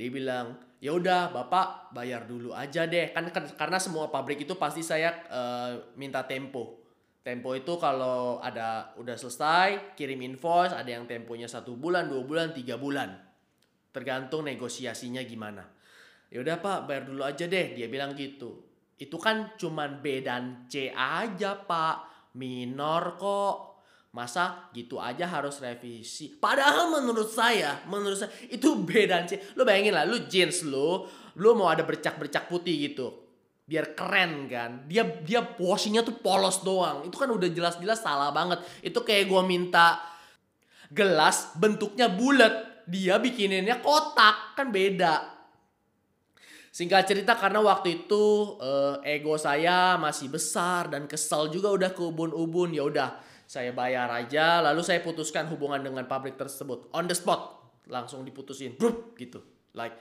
Dia 0.00 0.08
bilang, 0.08 0.56
ya 0.80 0.96
udah 0.96 1.28
bapak 1.28 1.92
bayar 1.92 2.24
dulu 2.24 2.56
aja 2.56 2.88
deh. 2.88 3.12
Kan, 3.12 3.28
kan 3.28 3.44
karena 3.52 3.76
semua 3.76 4.08
pabrik 4.08 4.40
itu 4.48 4.56
pasti 4.56 4.80
saya 4.80 5.12
uh, 5.28 5.92
minta 6.00 6.24
tempo 6.24 6.80
Tempo 7.20 7.52
itu 7.52 7.76
kalau 7.76 8.40
ada 8.40 8.96
udah 8.96 9.12
selesai 9.12 9.92
kirim 9.92 10.24
invoice 10.24 10.72
ada 10.72 10.88
yang 10.88 11.04
temponya 11.04 11.44
satu 11.44 11.76
bulan, 11.76 12.08
dua 12.08 12.24
bulan, 12.24 12.56
tiga 12.56 12.80
bulan. 12.80 13.12
Tergantung 13.92 14.48
negosiasinya 14.48 15.20
gimana. 15.28 15.68
Ya 16.32 16.40
udah 16.40 16.56
pak 16.64 16.88
bayar 16.88 17.04
dulu 17.04 17.20
aja 17.20 17.44
deh 17.44 17.76
dia 17.76 17.92
bilang 17.92 18.16
gitu. 18.16 18.64
Itu 18.96 19.20
kan 19.20 19.52
cuman 19.60 20.00
B 20.00 20.24
dan 20.24 20.64
C 20.64 20.88
aja 20.96 21.60
pak 21.60 22.08
minor 22.40 23.20
kok. 23.20 23.69
Masa 24.10 24.66
gitu 24.74 24.98
aja 24.98 25.22
harus 25.26 25.62
revisi. 25.62 26.34
Padahal 26.34 26.90
menurut 26.98 27.30
saya, 27.30 27.78
menurut 27.86 28.18
saya 28.18 28.32
itu 28.50 28.74
B 28.82 29.06
dan 29.06 29.30
C. 29.30 29.38
Lu 29.54 29.62
bayangin 29.62 29.94
lah, 29.94 30.02
lu 30.02 30.26
jeans 30.26 30.66
lu, 30.66 31.06
lu 31.38 31.54
mau 31.54 31.70
ada 31.70 31.86
bercak-bercak 31.86 32.50
putih 32.50 32.90
gitu 32.90 33.30
biar 33.70 33.94
keren 33.94 34.50
kan? 34.50 34.70
Dia 34.90 35.06
dia 35.22 35.46
washingnya 35.46 36.02
tuh 36.02 36.18
polos 36.18 36.66
doang. 36.66 37.06
Itu 37.06 37.14
kan 37.14 37.30
udah 37.30 37.46
jelas-jelas 37.46 38.02
salah 38.02 38.34
banget. 38.34 38.58
Itu 38.82 39.06
kayak 39.06 39.30
gue 39.30 39.42
minta 39.46 40.02
gelas 40.90 41.54
bentuknya 41.54 42.10
bulat. 42.10 42.82
Dia 42.90 43.22
bikininnya 43.22 43.78
kotak 43.78 44.58
kan 44.58 44.74
beda. 44.74 45.38
Singkat 46.74 47.06
cerita 47.06 47.38
karena 47.38 47.62
waktu 47.62 48.02
itu 48.02 48.58
uh, 48.58 48.98
ego 49.06 49.38
saya 49.38 49.94
masih 49.94 50.34
besar 50.34 50.90
dan 50.90 51.06
kesel 51.06 51.46
juga 51.54 51.70
udah 51.70 51.90
ke 51.94 52.02
ubun-ubun. 52.02 52.74
Ya 52.74 52.82
udah 52.82 53.14
saya 53.50 53.74
bayar 53.74 54.06
aja 54.14 54.62
lalu 54.62 54.86
saya 54.86 55.02
putuskan 55.02 55.50
hubungan 55.50 55.82
dengan 55.82 56.06
pabrik 56.06 56.38
tersebut 56.38 56.86
on 56.94 57.10
the 57.10 57.16
spot 57.18 57.58
langsung 57.90 58.22
diputusin 58.22 58.78
Brup, 58.78 59.18
gitu 59.18 59.42
like 59.74 59.98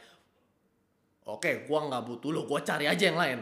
oke 1.26 1.42
okay, 1.42 1.66
gua 1.66 1.90
nggak 1.90 2.06
butuh 2.06 2.30
lo 2.30 2.46
gua 2.46 2.62
cari 2.62 2.86
aja 2.86 3.10
yang 3.10 3.18
lain 3.18 3.42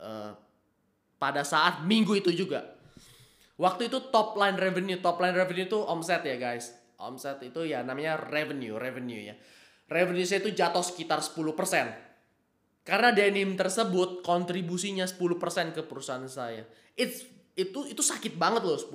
uh, 0.00 0.32
pada 1.18 1.42
saat 1.42 1.82
minggu 1.84 2.14
itu 2.22 2.30
juga. 2.32 2.78
Waktu 3.58 3.90
itu 3.90 3.98
top 4.14 4.38
line 4.38 4.54
revenue, 4.54 5.02
top 5.02 5.18
line 5.18 5.34
revenue 5.34 5.66
itu 5.66 5.78
omset 5.82 6.22
ya 6.22 6.38
guys. 6.38 6.70
Omset 6.98 7.42
itu 7.42 7.66
ya 7.66 7.82
namanya 7.82 8.14
revenue, 8.14 8.78
revenue 8.78 9.34
ya. 9.34 9.34
Revenue 9.90 10.22
saya 10.22 10.46
itu 10.46 10.54
jatuh 10.54 10.82
sekitar 10.82 11.18
10%. 11.18 12.86
Karena 12.86 13.10
denim 13.10 13.58
tersebut 13.58 14.22
kontribusinya 14.22 15.04
10% 15.04 15.74
ke 15.74 15.82
perusahaan 15.84 16.24
saya. 16.30 16.64
It's, 16.94 17.26
itu 17.58 17.90
itu 17.90 17.98
sakit 17.98 18.38
banget 18.38 18.62
loh 18.62 18.78
10%. 18.78 18.94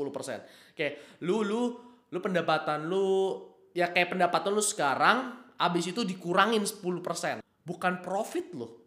Kayak 0.79 1.19
lu 1.27 1.43
lu 1.43 1.75
lu 2.07 2.19
pendapatan 2.23 2.87
lu 2.87 3.39
ya 3.75 3.91
kayak 3.91 4.15
pendapatan 4.15 4.55
lu 4.55 4.63
sekarang 4.63 5.35
abis 5.59 5.91
itu 5.91 6.07
dikurangin 6.07 6.63
10%. 6.63 7.43
Bukan 7.67 7.99
profit 7.99 8.47
loh 8.55 8.83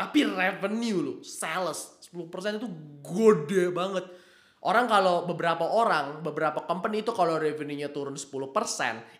tapi 0.00 0.24
revenue 0.24 0.98
lo, 1.02 1.14
sales 1.20 2.00
10% 2.08 2.56
itu 2.56 2.68
gede 3.04 3.68
banget. 3.68 4.08
Orang 4.64 4.88
kalau 4.88 5.24
beberapa 5.24 5.64
orang, 5.64 6.20
beberapa 6.20 6.64
company 6.68 7.04
itu 7.04 7.12
kalau 7.16 7.40
revenue-nya 7.40 7.92
turun 7.92 8.16
10%, 8.16 8.40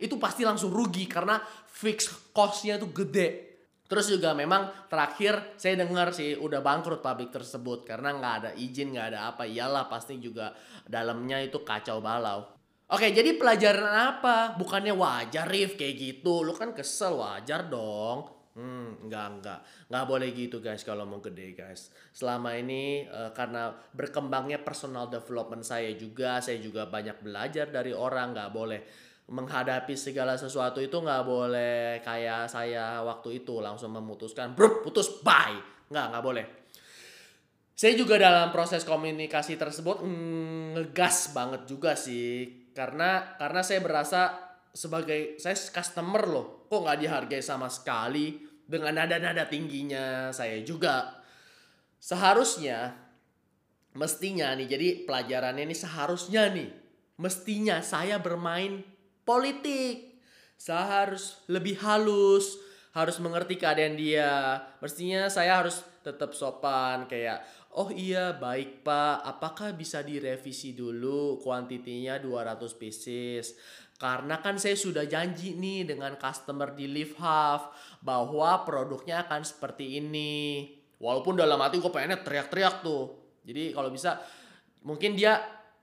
itu 0.01 0.15
pasti 0.21 0.45
langsung 0.45 0.73
rugi 0.73 1.09
karena 1.09 1.41
fixed 1.69 2.33
cost-nya 2.33 2.77
itu 2.77 2.89
gede. 2.93 3.50
Terus 3.91 4.07
juga 4.07 4.31
memang 4.39 4.87
terakhir 4.87 5.59
saya 5.59 5.75
dengar 5.75 6.15
sih 6.15 6.39
udah 6.39 6.63
bangkrut 6.63 7.03
pabrik 7.03 7.35
tersebut 7.35 7.83
karena 7.83 8.15
nggak 8.15 8.35
ada 8.39 8.51
izin, 8.55 8.95
nggak 8.95 9.07
ada 9.11 9.21
apa. 9.35 9.43
Iyalah 9.43 9.91
pasti 9.91 10.23
juga 10.23 10.55
dalamnya 10.87 11.43
itu 11.43 11.67
kacau 11.67 11.99
balau. 11.99 12.47
Oke, 12.91 13.11
jadi 13.11 13.35
pelajaran 13.35 13.91
apa? 13.91 14.55
Bukannya 14.55 14.95
wajar 14.95 15.51
Rif 15.51 15.75
kayak 15.75 15.95
gitu. 15.99 16.47
Lu 16.47 16.55
kan 16.55 16.71
kesel 16.71 17.19
wajar 17.19 17.67
dong. 17.67 18.31
Hmm, 18.55 18.99
enggak, 19.07 19.27
enggak. 19.39 19.61
Enggak 19.91 20.05
boleh 20.07 20.29
gitu 20.35 20.59
guys 20.59 20.83
kalau 20.87 21.07
mau 21.07 21.19
gede 21.19 21.55
guys. 21.55 21.91
Selama 22.15 22.55
ini 22.59 23.07
uh, 23.11 23.31
karena 23.35 23.75
berkembangnya 23.95 24.63
personal 24.63 25.11
development 25.11 25.67
saya 25.67 25.95
juga, 25.99 26.39
saya 26.39 26.63
juga 26.63 26.87
banyak 26.87 27.23
belajar 27.23 27.71
dari 27.71 27.95
orang, 27.95 28.35
enggak 28.35 28.51
boleh 28.51 28.81
menghadapi 29.31 29.95
segala 29.95 30.35
sesuatu 30.35 30.83
itu 30.83 30.99
nggak 30.99 31.23
boleh 31.23 32.03
kayak 32.03 32.51
saya 32.51 32.99
waktu 33.07 33.47
itu 33.47 33.63
langsung 33.63 33.95
memutuskan, 33.95 34.59
bro, 34.59 34.83
putus, 34.83 35.23
bye. 35.23 35.55
Nggak, 35.91 36.07
nggak 36.11 36.25
boleh. 36.25 36.47
Saya 37.79 37.97
juga 37.97 38.21
dalam 38.21 38.53
proses 38.53 38.85
komunikasi 38.85 39.57
tersebut 39.57 40.03
mm, 40.05 40.77
ngegas 40.77 41.33
banget 41.33 41.65
juga 41.65 41.97
sih, 41.97 42.69
karena 42.75 43.39
karena 43.41 43.63
saya 43.65 43.81
berasa 43.81 44.21
sebagai 44.71 45.39
saya 45.43 45.57
customer 45.59 46.23
loh 46.27 46.47
kok 46.71 46.81
nggak 46.87 47.01
dihargai 47.03 47.43
sama 47.43 47.67
sekali 47.67 48.39
dengan 48.71 49.03
nada-nada 49.03 49.51
tingginya 49.51 50.31
saya 50.31 50.63
juga 50.63 51.19
seharusnya 51.99 52.95
mestinya 53.99 54.55
nih 54.55 54.69
jadi 54.71 54.89
pelajarannya 55.03 55.67
ini 55.67 55.75
seharusnya 55.75 56.55
nih 56.55 56.71
mestinya 57.19 57.83
saya 57.83 58.23
bermain 58.23 58.87
politik. 59.25 60.21
Saya 60.61 61.05
harus 61.05 61.41
lebih 61.49 61.81
halus 61.81 62.61
harus 62.91 63.23
mengerti 63.23 63.55
keadaan 63.55 63.95
dia. 63.95 64.59
Mestinya 64.83 65.31
saya 65.31 65.63
harus 65.63 65.83
tetap 66.03 66.35
sopan 66.35 67.07
kayak 67.07 67.45
oh 67.79 67.91
iya 67.95 68.35
baik 68.35 68.83
pak. 68.83 69.23
Apakah 69.23 69.75
bisa 69.79 70.03
direvisi 70.03 70.75
dulu 70.75 71.39
kuantitinya 71.39 72.19
200 72.19 72.81
pieces? 72.81 73.55
Karena 74.01 74.41
kan 74.41 74.57
saya 74.57 74.75
sudah 74.75 75.05
janji 75.05 75.55
nih 75.61 75.85
dengan 75.85 76.17
customer 76.17 76.73
di 76.73 76.89
Live 76.89 77.21
Half 77.21 77.71
bahwa 78.01 78.65
produknya 78.65 79.29
akan 79.29 79.45
seperti 79.45 80.01
ini. 80.01 80.73
Walaupun 80.97 81.37
dalam 81.37 81.61
hati 81.61 81.79
gue 81.79 81.93
pengennya 81.93 82.25
teriak-teriak 82.25 82.81
tuh. 82.81 83.13
Jadi 83.45 83.77
kalau 83.77 83.93
bisa 83.93 84.21
mungkin 84.83 85.15
dia 85.15 85.39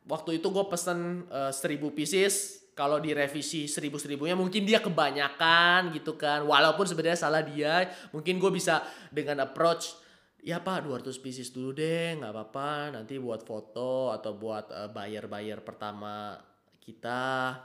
waktu 0.09 0.41
itu 0.41 0.49
gue 0.49 0.65
pesen 0.65 1.29
uh, 1.29 1.53
1000 1.53 1.77
pieces 1.93 2.66
kalau 2.77 3.01
direvisi 3.01 3.65
seribu 3.65 3.97
seribunya 3.97 4.37
mungkin 4.37 4.61
dia 4.61 4.77
kebanyakan 4.77 5.89
gitu 5.97 6.13
kan 6.13 6.45
walaupun 6.45 6.85
sebenarnya 6.85 7.17
salah 7.17 7.41
dia 7.41 7.89
mungkin 8.13 8.37
gue 8.37 8.51
bisa 8.53 8.85
dengan 9.09 9.41
approach 9.41 9.97
ya 10.45 10.61
pak 10.61 10.85
200 10.85 11.09
pieces 11.17 11.49
dulu 11.49 11.73
deh 11.73 12.21
nggak 12.21 12.29
apa-apa 12.29 12.93
nanti 12.93 13.17
buat 13.17 13.41
foto 13.41 14.13
atau 14.13 14.37
buat 14.37 14.69
uh, 14.69 14.93
bayar-bayar 14.93 15.65
pertama 15.65 16.37
kita 16.77 17.57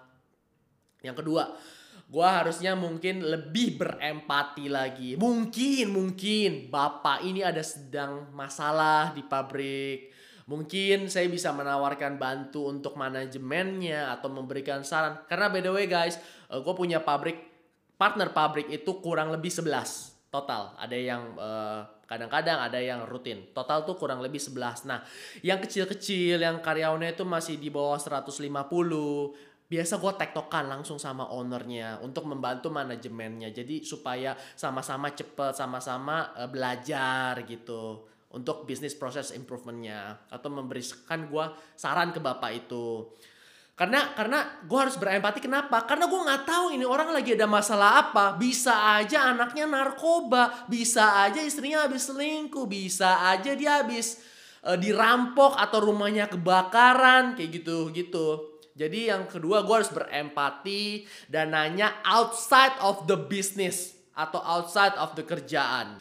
yang 1.02 1.18
kedua, 1.18 1.50
gue 2.06 2.28
harusnya 2.28 2.78
mungkin 2.78 3.26
lebih 3.26 3.82
berempati 3.82 4.70
lagi. 4.70 5.18
Mungkin, 5.18 5.90
mungkin 5.90 6.70
bapak 6.70 7.26
ini 7.26 7.42
ada 7.42 7.60
sedang 7.60 8.30
masalah 8.30 9.10
di 9.10 9.26
pabrik. 9.26 10.11
Mungkin 10.52 11.08
saya 11.08 11.32
bisa 11.32 11.48
menawarkan 11.56 12.20
bantu 12.20 12.68
untuk 12.68 12.92
manajemennya 13.00 14.12
atau 14.12 14.28
memberikan 14.28 14.84
saran. 14.84 15.24
Karena 15.24 15.48
by 15.48 15.64
the 15.64 15.72
way 15.72 15.88
guys, 15.88 16.20
uh, 16.52 16.60
gue 16.60 16.74
punya 16.76 17.00
pabrik, 17.00 17.40
partner 17.96 18.36
pabrik 18.36 18.68
itu 18.68 19.00
kurang 19.00 19.32
lebih 19.32 19.48
11 19.48 20.28
total. 20.28 20.76
Ada 20.76 20.96
yang 20.96 21.32
uh, 21.40 22.04
kadang-kadang 22.04 22.68
ada 22.68 22.76
yang 22.76 23.08
rutin. 23.08 23.48
Total 23.56 23.80
tuh 23.88 23.96
kurang 23.96 24.20
lebih 24.20 24.36
11. 24.36 24.84
Nah, 24.84 25.00
yang 25.40 25.56
kecil-kecil, 25.56 26.36
yang 26.36 26.60
karyawannya 26.60 27.16
itu 27.16 27.24
masih 27.24 27.56
di 27.56 27.72
bawah 27.72 27.96
150, 27.96 28.36
biasa 29.72 29.96
gue 29.96 30.12
tektokan 30.20 30.68
langsung 30.68 31.00
sama 31.00 31.32
ownernya 31.32 32.04
untuk 32.04 32.28
membantu 32.28 32.68
manajemennya 32.68 33.56
jadi 33.56 33.80
supaya 33.80 34.36
sama-sama 34.52 35.16
cepet 35.16 35.56
sama-sama 35.56 36.28
uh, 36.36 36.44
belajar 36.44 37.40
gitu 37.48 38.11
untuk 38.32 38.64
bisnis 38.64 38.96
proses 38.96 39.30
improvementnya 39.36 40.28
atau 40.32 40.48
memberikan 40.48 41.28
gue 41.28 41.44
saran 41.76 42.10
ke 42.10 42.20
bapak 42.20 42.66
itu. 42.66 43.12
Karena 43.72 44.12
karena 44.12 44.62
gue 44.68 44.78
harus 44.78 45.00
berempati 45.00 45.40
kenapa? 45.40 45.88
Karena 45.88 46.04
gue 46.04 46.20
nggak 46.20 46.44
tahu 46.44 46.76
ini 46.76 46.84
orang 46.84 47.08
lagi 47.12 47.32
ada 47.32 47.48
masalah 47.48 48.04
apa. 48.08 48.36
Bisa 48.36 49.00
aja 49.00 49.32
anaknya 49.32 49.64
narkoba 49.64 50.68
bisa 50.68 51.24
aja 51.24 51.40
istrinya 51.40 51.88
habis 51.88 52.04
selingkuh 52.08 52.68
bisa 52.68 53.32
aja 53.32 53.56
dia 53.56 53.80
habis 53.80 54.20
uh, 54.64 54.76
dirampok 54.76 55.56
atau 55.56 55.88
rumahnya 55.88 56.28
kebakaran 56.28 57.32
kayak 57.32 57.64
gitu 57.64 57.88
gitu. 57.96 58.52
Jadi 58.72 59.12
yang 59.12 59.28
kedua 59.28 59.64
gue 59.64 59.74
harus 59.84 59.92
berempati 59.92 61.04
dan 61.28 61.52
nanya 61.52 62.00
outside 62.04 62.76
of 62.80 63.04
the 63.08 63.16
business 63.16 63.96
atau 64.12 64.40
outside 64.40 64.96
of 65.00 65.16
the 65.16 65.24
kerjaan. 65.24 66.00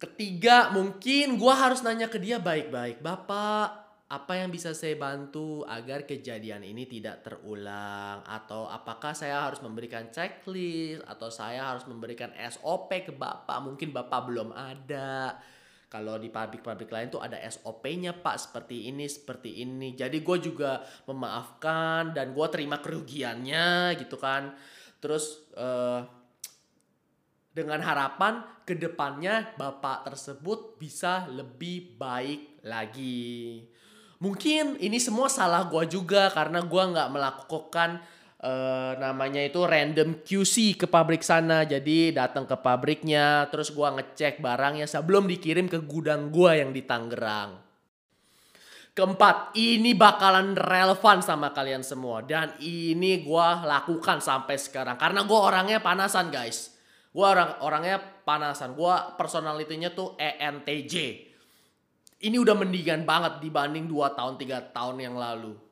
Ketiga 0.00 0.72
mungkin 0.72 1.36
gue 1.36 1.54
harus 1.54 1.84
nanya 1.84 2.08
ke 2.08 2.16
dia 2.16 2.40
baik-baik. 2.40 3.04
Bapak 3.04 3.92
apa 4.10 4.32
yang 4.34 4.50
bisa 4.50 4.74
saya 4.74 4.98
bantu 4.98 5.62
agar 5.68 6.02
kejadian 6.02 6.66
ini 6.66 6.88
tidak 6.88 7.22
terulang 7.22 8.24
atau 8.26 8.66
apakah 8.66 9.14
saya 9.14 9.46
harus 9.46 9.62
memberikan 9.62 10.10
checklist 10.10 11.06
atau 11.06 11.30
saya 11.30 11.70
harus 11.70 11.86
memberikan 11.86 12.34
SOP 12.34 12.90
ke 13.06 13.12
Bapak 13.14 13.60
mungkin 13.62 13.94
Bapak 13.94 14.26
belum 14.26 14.50
ada 14.50 15.38
kalau 15.90 16.16
di 16.22 16.30
pabrik-pabrik 16.30 16.86
lain 16.86 17.10
tuh 17.10 17.18
ada 17.18 17.34
SOP-nya 17.50 18.14
pak 18.14 18.38
seperti 18.38 18.86
ini 18.86 19.10
seperti 19.10 19.66
ini. 19.66 19.98
Jadi 19.98 20.22
gue 20.22 20.38
juga 20.38 20.78
memaafkan 21.10 22.14
dan 22.14 22.30
gue 22.30 22.46
terima 22.46 22.78
kerugiannya 22.78 23.98
gitu 23.98 24.14
kan. 24.14 24.54
Terus 25.02 25.50
uh, 25.58 26.19
dengan 27.50 27.82
harapan 27.82 28.46
ke 28.62 28.78
depannya 28.78 29.54
bapak 29.58 30.06
tersebut 30.06 30.78
bisa 30.78 31.26
lebih 31.30 31.98
baik 31.98 32.62
lagi. 32.62 33.66
Mungkin 34.20 34.78
ini 34.78 35.00
semua 35.00 35.32
salah 35.32 35.66
gue 35.66 35.84
juga 35.90 36.28
karena 36.30 36.60
gue 36.62 36.82
nggak 36.92 37.10
melakukan 37.10 37.98
uh, 38.44 38.92
namanya 38.96 39.44
itu 39.44 39.60
random 39.64 40.24
QC 40.24 40.76
ke 40.80 40.86
pabrik 40.88 41.20
sana. 41.20 41.64
Jadi 41.64 42.12
datang 42.12 42.48
ke 42.48 42.56
pabriknya, 42.56 43.46
terus 43.52 43.70
gua 43.72 43.94
ngecek 43.96 44.40
barangnya 44.40 44.88
sebelum 44.88 45.28
dikirim 45.28 45.68
ke 45.68 45.84
gudang 45.84 46.32
gua 46.32 46.56
yang 46.56 46.72
di 46.72 46.82
Tangerang. 46.84 47.60
Keempat, 48.90 49.54
ini 49.54 49.94
bakalan 49.94 50.58
relevan 50.58 51.22
sama 51.22 51.54
kalian 51.54 51.86
semua 51.86 52.26
dan 52.26 52.52
ini 52.58 53.22
gua 53.22 53.62
lakukan 53.62 54.18
sampai 54.18 54.58
sekarang 54.58 54.98
karena 54.98 55.24
gua 55.24 55.52
orangnya 55.52 55.78
panasan 55.78 56.32
guys. 56.32 56.79
Gua 57.10 57.34
orang 57.34 57.50
orangnya 57.66 57.98
panasan. 58.22 58.78
Gua 58.78 59.18
personalitinya 59.18 59.90
tuh 59.90 60.14
ENTJ. 60.14 60.94
Ini 62.20 62.36
udah 62.36 62.54
mendingan 62.54 63.08
banget 63.08 63.40
dibanding 63.40 63.88
2 63.88 64.16
tahun 64.18 64.34
3 64.36 64.76
tahun 64.76 64.96
yang 65.00 65.16
lalu 65.16 65.70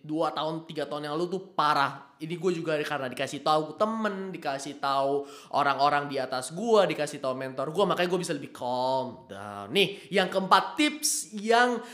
dua 0.00 0.32
tahun 0.32 0.64
tiga 0.64 0.88
tahun 0.88 1.08
yang 1.08 1.14
lalu 1.18 1.36
tuh 1.36 1.42
parah 1.52 2.16
ini 2.22 2.40
gue 2.40 2.52
juga 2.56 2.78
karena 2.80 3.10
dikasih 3.10 3.44
tahu 3.44 3.76
temen 3.76 4.32
dikasih 4.32 4.80
tahu 4.80 5.28
orang-orang 5.52 6.08
di 6.08 6.16
atas 6.16 6.56
gue 6.56 6.80
dikasih 6.94 7.20
tahu 7.20 7.36
mentor 7.36 7.68
gue 7.68 7.84
makanya 7.84 8.08
gue 8.08 8.20
bisa 8.20 8.32
lebih 8.32 8.54
calm 8.54 9.28
down 9.28 9.68
nih 9.68 10.08
yang 10.08 10.32
keempat 10.32 10.80
tips 10.80 11.36
yang 11.36 11.84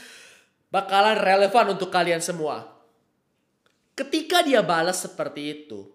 bakalan 0.70 1.18
relevan 1.18 1.74
untuk 1.74 1.90
kalian 1.90 2.22
semua 2.22 2.62
ketika 3.98 4.46
dia 4.46 4.62
balas 4.62 5.02
seperti 5.02 5.66
itu 5.66 5.90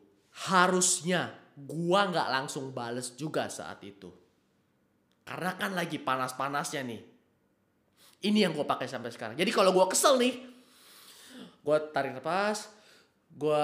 harusnya 0.52 1.32
gue 1.56 2.02
nggak 2.12 2.28
langsung 2.28 2.76
balas 2.76 3.16
juga 3.16 3.48
saat 3.48 3.80
itu. 3.88 4.12
Karena 5.26 5.56
kan 5.56 5.72
lagi 5.72 5.98
panas-panasnya 5.98 6.84
nih. 6.84 7.02
Ini 8.28 8.40
yang 8.50 8.54
gue 8.54 8.68
pakai 8.68 8.86
sampai 8.86 9.10
sekarang. 9.10 9.40
Jadi 9.40 9.52
kalau 9.56 9.72
gue 9.72 9.86
kesel 9.90 10.20
nih 10.20 10.36
gue 11.66 11.78
tarik 11.90 12.14
nafas 12.14 12.70
gue 13.34 13.64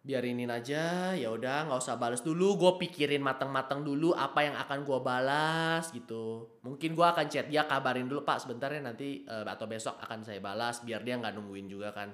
biarinin 0.00 0.50
aja 0.50 1.14
ya 1.14 1.30
udah 1.30 1.68
nggak 1.68 1.80
usah 1.80 2.00
balas 2.00 2.24
dulu. 2.24 2.56
Gue 2.56 2.72
pikirin 2.88 3.20
matang-matang 3.20 3.84
dulu 3.84 4.16
apa 4.16 4.48
yang 4.48 4.56
akan 4.56 4.82
gue 4.82 4.98
balas 5.04 5.92
gitu. 5.92 6.56
Mungkin 6.64 6.96
gue 6.96 7.06
akan 7.06 7.26
chat 7.28 7.46
dia 7.46 7.68
kabarin 7.68 8.08
dulu 8.08 8.24
pak 8.24 8.40
sebentar 8.42 8.72
ya 8.72 8.80
nanti 8.80 9.28
uh, 9.28 9.44
atau 9.44 9.68
besok 9.68 10.00
akan 10.00 10.24
saya 10.24 10.40
balas 10.40 10.80
biar 10.82 11.04
dia 11.04 11.20
nggak 11.20 11.36
nungguin 11.36 11.68
juga 11.68 11.92
kan 11.92 12.10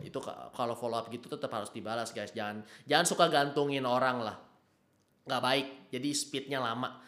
itu 0.00 0.16
kalau 0.56 0.72
follow 0.72 0.96
up 0.96 1.12
gitu 1.12 1.28
tetap 1.28 1.52
harus 1.52 1.68
dibalas 1.68 2.16
guys 2.16 2.32
jangan 2.32 2.64
jangan 2.88 3.04
suka 3.04 3.28
gantungin 3.28 3.84
orang 3.84 4.24
lah 4.24 4.36
nggak 5.28 5.42
baik 5.44 5.66
jadi 5.92 6.08
speednya 6.16 6.60
lama 6.60 7.04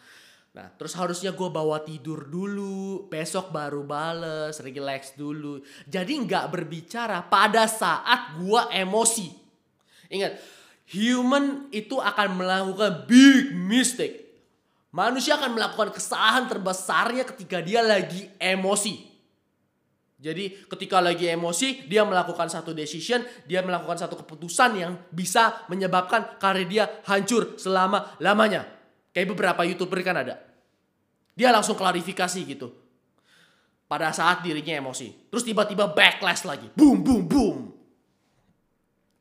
Nah, 0.51 0.67
terus 0.75 0.91
harusnya 0.99 1.31
gue 1.31 1.47
bawa 1.47 1.79
tidur 1.79 2.27
dulu, 2.27 3.07
besok 3.07 3.55
baru 3.55 3.87
bales, 3.87 4.59
relax 4.59 5.15
dulu. 5.15 5.63
Jadi 5.87 6.27
nggak 6.27 6.51
berbicara 6.51 7.23
pada 7.23 7.71
saat 7.71 8.35
gue 8.35 8.61
emosi. 8.75 9.31
Ingat, 10.11 10.35
human 10.91 11.71
itu 11.71 11.95
akan 11.95 12.35
melakukan 12.35 13.07
big 13.07 13.55
mistake. 13.55 14.27
Manusia 14.91 15.39
akan 15.39 15.55
melakukan 15.55 15.95
kesalahan 15.95 16.51
terbesarnya 16.51 17.23
ketika 17.31 17.63
dia 17.63 17.79
lagi 17.79 18.27
emosi. 18.35 19.10
Jadi 20.21 20.69
ketika 20.69 21.01
lagi 21.01 21.25
emosi, 21.25 21.89
dia 21.89 22.05
melakukan 22.05 22.45
satu 22.45 22.77
decision, 22.77 23.25
dia 23.49 23.65
melakukan 23.65 23.97
satu 23.97 24.13
keputusan 24.21 24.77
yang 24.77 24.93
bisa 25.09 25.65
menyebabkan 25.65 26.37
karir 26.37 26.69
dia 26.69 26.85
hancur 27.09 27.57
selama-lamanya. 27.57 28.69
Kayak 29.09 29.33
beberapa 29.33 29.65
youtuber 29.65 29.97
kan 30.05 30.21
ada. 30.21 30.37
Dia 31.33 31.49
langsung 31.49 31.73
klarifikasi 31.73 32.37
gitu. 32.45 32.69
Pada 33.89 34.13
saat 34.13 34.45
dirinya 34.45 34.77
emosi. 34.77 35.33
Terus 35.33 35.41
tiba-tiba 35.41 35.89
backlash 35.89 36.45
lagi. 36.45 36.69
Boom, 36.77 37.01
boom, 37.01 37.25
boom. 37.25 37.57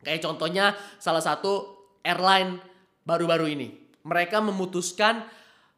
Kayak 0.05 0.21
contohnya 0.29 0.77
salah 1.01 1.25
satu 1.25 1.81
airline 2.05 2.61
baru-baru 3.09 3.57
ini. 3.57 3.69
Mereka 4.05 4.45
memutuskan 4.45 5.25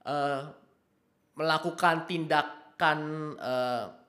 uh, 0.02 0.50
melakukan 1.38 2.11
tindakan 2.11 2.98
uh, 3.38 4.01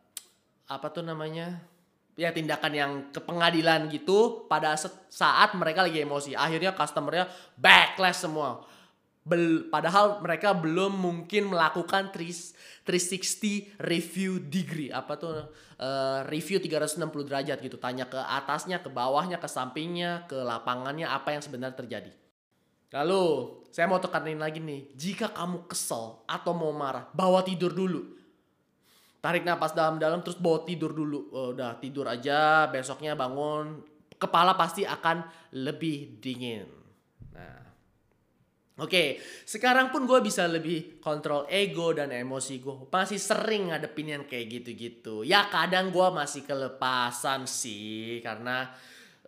apa 0.74 0.90
tuh 0.90 1.06
namanya? 1.06 1.74
ya 2.14 2.30
tindakan 2.30 2.74
yang 2.74 2.92
ke 3.10 3.18
pengadilan 3.22 3.90
gitu 3.90 4.46
pada 4.46 4.78
saat 5.10 5.58
mereka 5.58 5.86
lagi 5.86 6.02
emosi. 6.02 6.38
Akhirnya 6.38 6.74
customernya 6.78 7.26
backlash 7.58 8.26
semua. 8.26 8.62
Bel, 9.24 9.72
padahal 9.72 10.20
mereka 10.20 10.52
belum 10.52 11.00
mungkin 11.00 11.56
melakukan 11.56 12.12
360 12.12 13.80
review 13.80 14.36
degree 14.36 14.92
apa 14.92 15.16
tuh 15.16 15.48
uh, 15.80 16.28
review 16.28 16.60
360 16.60 17.32
derajat 17.32 17.58
gitu 17.64 17.80
tanya 17.80 18.04
ke 18.04 18.20
atasnya 18.20 18.84
ke 18.84 18.92
bawahnya 18.92 19.40
ke 19.40 19.48
sampingnya 19.48 20.28
ke 20.28 20.36
lapangannya 20.36 21.08
apa 21.08 21.40
yang 21.40 21.40
sebenarnya 21.40 21.80
terjadi 21.80 22.12
lalu 22.92 23.24
saya 23.72 23.88
mau 23.88 24.04
tekanin 24.04 24.44
lagi 24.44 24.60
nih 24.60 24.92
jika 24.92 25.32
kamu 25.32 25.72
kesel 25.72 26.20
atau 26.28 26.52
mau 26.52 26.76
marah 26.76 27.08
bawa 27.16 27.48
tidur 27.48 27.72
dulu 27.72 28.23
tarik 29.24 29.48
nafas 29.48 29.72
dalam-dalam 29.72 30.20
terus 30.20 30.36
bawa 30.36 30.68
tidur 30.68 30.92
dulu 30.92 31.32
oh, 31.32 31.56
udah 31.56 31.80
tidur 31.80 32.04
aja 32.12 32.68
besoknya 32.68 33.16
bangun 33.16 33.80
kepala 34.20 34.60
pasti 34.60 34.84
akan 34.84 35.24
lebih 35.64 36.20
dingin 36.20 36.68
nah 37.32 37.64
Oke, 38.74 39.22
sekarang 39.46 39.94
pun 39.94 40.10
gue 40.10 40.18
bisa 40.26 40.50
lebih 40.50 40.98
kontrol 40.98 41.46
ego 41.46 41.94
dan 41.94 42.10
emosi 42.10 42.58
gue. 42.58 42.90
Masih 42.90 43.22
sering 43.22 43.70
ngadepin 43.70 44.18
yang 44.18 44.26
kayak 44.26 44.50
gitu-gitu. 44.50 45.22
Ya 45.22 45.46
kadang 45.46 45.94
gue 45.94 46.08
masih 46.10 46.42
kelepasan 46.42 47.46
sih, 47.46 48.18
karena 48.26 48.74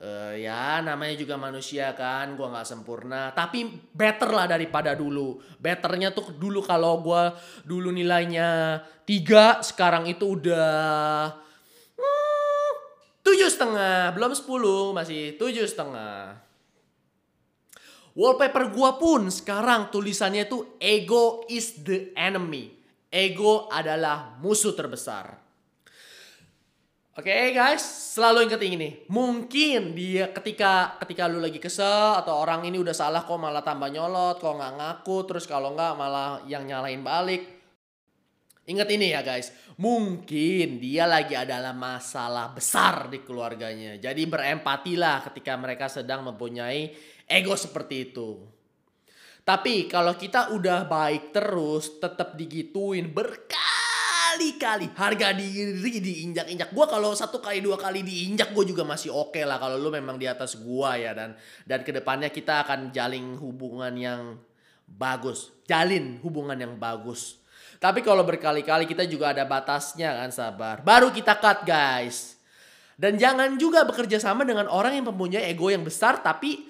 uh, 0.02 0.34
ya 0.36 0.82
namanya 0.84 1.16
juga 1.16 1.36
manusia 1.40 1.94
kan, 1.96 2.36
gue 2.36 2.48
nggak 2.48 2.68
sempurna. 2.68 3.32
Tapi 3.32 3.92
better 3.94 4.34
lah 4.34 4.50
daripada 4.50 4.98
dulu. 4.98 5.40
Betternya 5.62 6.12
tuh 6.12 6.36
dulu 6.36 6.64
kalau 6.66 7.00
gue 7.04 7.24
dulu 7.64 7.92
nilainya 7.94 8.82
tiga, 9.06 9.62
sekarang 9.62 10.10
itu 10.10 10.36
udah 10.40 11.32
hmm, 11.96 12.72
tujuh 13.22 13.50
setengah, 13.52 14.12
belum 14.18 14.34
sepuluh, 14.34 14.92
masih 14.92 15.38
tujuh 15.38 15.70
setengah. 15.70 16.42
Wallpaper 18.16 18.72
gua 18.72 18.96
pun 18.96 19.28
sekarang 19.28 19.92
tulisannya 19.92 20.48
itu 20.48 20.80
ego 20.80 21.44
is 21.52 21.84
the 21.84 22.16
enemy. 22.16 22.72
Ego 23.12 23.68
adalah 23.68 24.40
musuh 24.40 24.72
terbesar. 24.72 25.45
Oke 27.16 27.32
okay, 27.32 27.56
guys, 27.56 27.80
selalu 28.12 28.52
ingat 28.52 28.60
ini. 28.60 29.08
Mungkin 29.08 29.96
dia 29.96 30.36
ketika 30.36 31.00
ketika 31.00 31.32
lu 31.32 31.40
lagi 31.40 31.64
kesel 31.64 32.20
atau 32.20 32.44
orang 32.44 32.68
ini 32.68 32.76
udah 32.76 32.92
salah 32.92 33.24
kok 33.24 33.40
malah 33.40 33.64
tambah 33.64 33.88
nyolot, 33.88 34.36
kok 34.36 34.52
nggak 34.52 34.76
ngaku, 34.76 35.18
terus 35.24 35.48
kalau 35.48 35.72
nggak 35.72 35.96
malah 35.96 36.44
yang 36.44 36.68
nyalain 36.68 37.00
balik. 37.00 37.48
Ingat 38.68 38.88
ini 38.92 39.16
ya 39.16 39.24
guys, 39.24 39.56
mungkin 39.80 40.76
dia 40.84 41.08
lagi 41.08 41.40
adalah 41.40 41.72
masalah 41.72 42.52
besar 42.52 43.08
di 43.08 43.24
keluarganya. 43.24 43.96
Jadi 43.96 44.28
berempatilah 44.28 45.32
ketika 45.32 45.56
mereka 45.56 45.88
sedang 45.88 46.20
mempunyai 46.28 46.92
ego 47.32 47.56
seperti 47.56 48.12
itu. 48.12 48.44
Tapi 49.40 49.88
kalau 49.88 50.20
kita 50.20 50.52
udah 50.52 50.84
baik 50.84 51.32
terus, 51.32 51.96
tetap 51.96 52.36
digituin 52.36 53.08
berkah 53.08 53.75
berkali-kali 54.36 54.92
harga 55.00 55.32
diri 55.32 56.00
diinjak-injak. 56.04 56.76
Gue 56.76 56.86
kalau 56.92 57.16
satu 57.16 57.40
kali 57.40 57.64
dua 57.64 57.80
kali 57.80 58.04
diinjak 58.04 58.52
gue 58.52 58.68
juga 58.68 58.84
masih 58.84 59.08
oke 59.08 59.32
okay 59.32 59.48
lah 59.48 59.56
kalau 59.56 59.80
lu 59.80 59.88
memang 59.88 60.20
di 60.20 60.28
atas 60.28 60.60
gue 60.60 60.92
ya 61.00 61.16
dan 61.16 61.40
dan 61.64 61.80
ke 61.88 61.96
depannya 61.96 62.28
kita 62.28 62.68
akan 62.68 62.92
jalin 62.92 63.40
hubungan 63.40 63.96
yang 63.96 64.36
bagus, 64.84 65.56
jalin 65.64 66.20
hubungan 66.20 66.60
yang 66.60 66.76
bagus. 66.76 67.40
Tapi 67.80 68.04
kalau 68.04 68.28
berkali-kali 68.28 68.84
kita 68.84 69.08
juga 69.08 69.32
ada 69.32 69.48
batasnya 69.48 70.12
kan 70.20 70.36
sabar. 70.36 70.84
Baru 70.84 71.16
kita 71.16 71.40
cut 71.40 71.64
guys. 71.64 72.36
Dan 72.96 73.16
jangan 73.16 73.56
juga 73.56 73.88
bekerja 73.88 74.20
sama 74.20 74.44
dengan 74.48 74.68
orang 74.68 75.00
yang 75.00 75.08
mempunyai 75.12 75.52
ego 75.52 75.68
yang 75.72 75.84
besar 75.84 76.20
tapi 76.24 76.64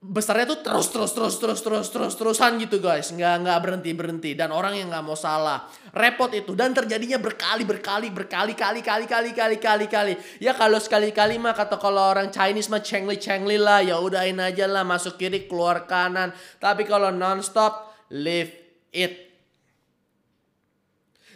besarnya 0.00 0.48
tuh 0.48 0.64
terus 0.64 0.88
terus 0.88 1.12
terus 1.12 1.36
terus 1.36 1.60
terus 1.60 1.88
terus 1.92 2.14
terusan 2.16 2.56
gitu 2.56 2.80
guys. 2.80 3.12
Nggak 3.12 3.34
nggak 3.44 3.58
berhenti 3.60 3.90
berhenti. 3.92 4.30
Dan 4.32 4.48
orang 4.48 4.72
yang 4.72 4.88
nggak 4.88 5.04
mau 5.04 5.12
salah 5.12 5.68
repot 5.92 6.32
itu. 6.32 6.56
Dan 6.56 6.72
terjadinya 6.72 7.20
berkali 7.20 7.68
berkali 7.68 8.08
berkali 8.08 8.56
kali 8.56 8.80
kali 8.80 9.04
kali 9.04 9.30
kali 9.36 9.56
kali 9.60 9.86
kali. 9.86 10.14
Ya 10.40 10.56
kalau 10.56 10.80
sekali 10.80 11.12
kali 11.12 11.36
mah 11.36 11.52
kata 11.52 11.76
kalau 11.76 12.00
orang 12.00 12.32
Chinese 12.32 12.72
mah 12.72 12.80
cengli 12.80 13.20
cengli 13.20 13.60
lah. 13.60 13.84
Ya 13.84 14.00
udahin 14.00 14.40
aja 14.40 14.64
lah. 14.64 14.88
Masuk 14.88 15.20
kiri 15.20 15.44
keluar 15.44 15.84
kanan. 15.84 16.32
Tapi 16.56 16.88
kalau 16.88 17.12
nonstop 17.12 17.92
leave 18.08 18.56
it. 18.96 19.28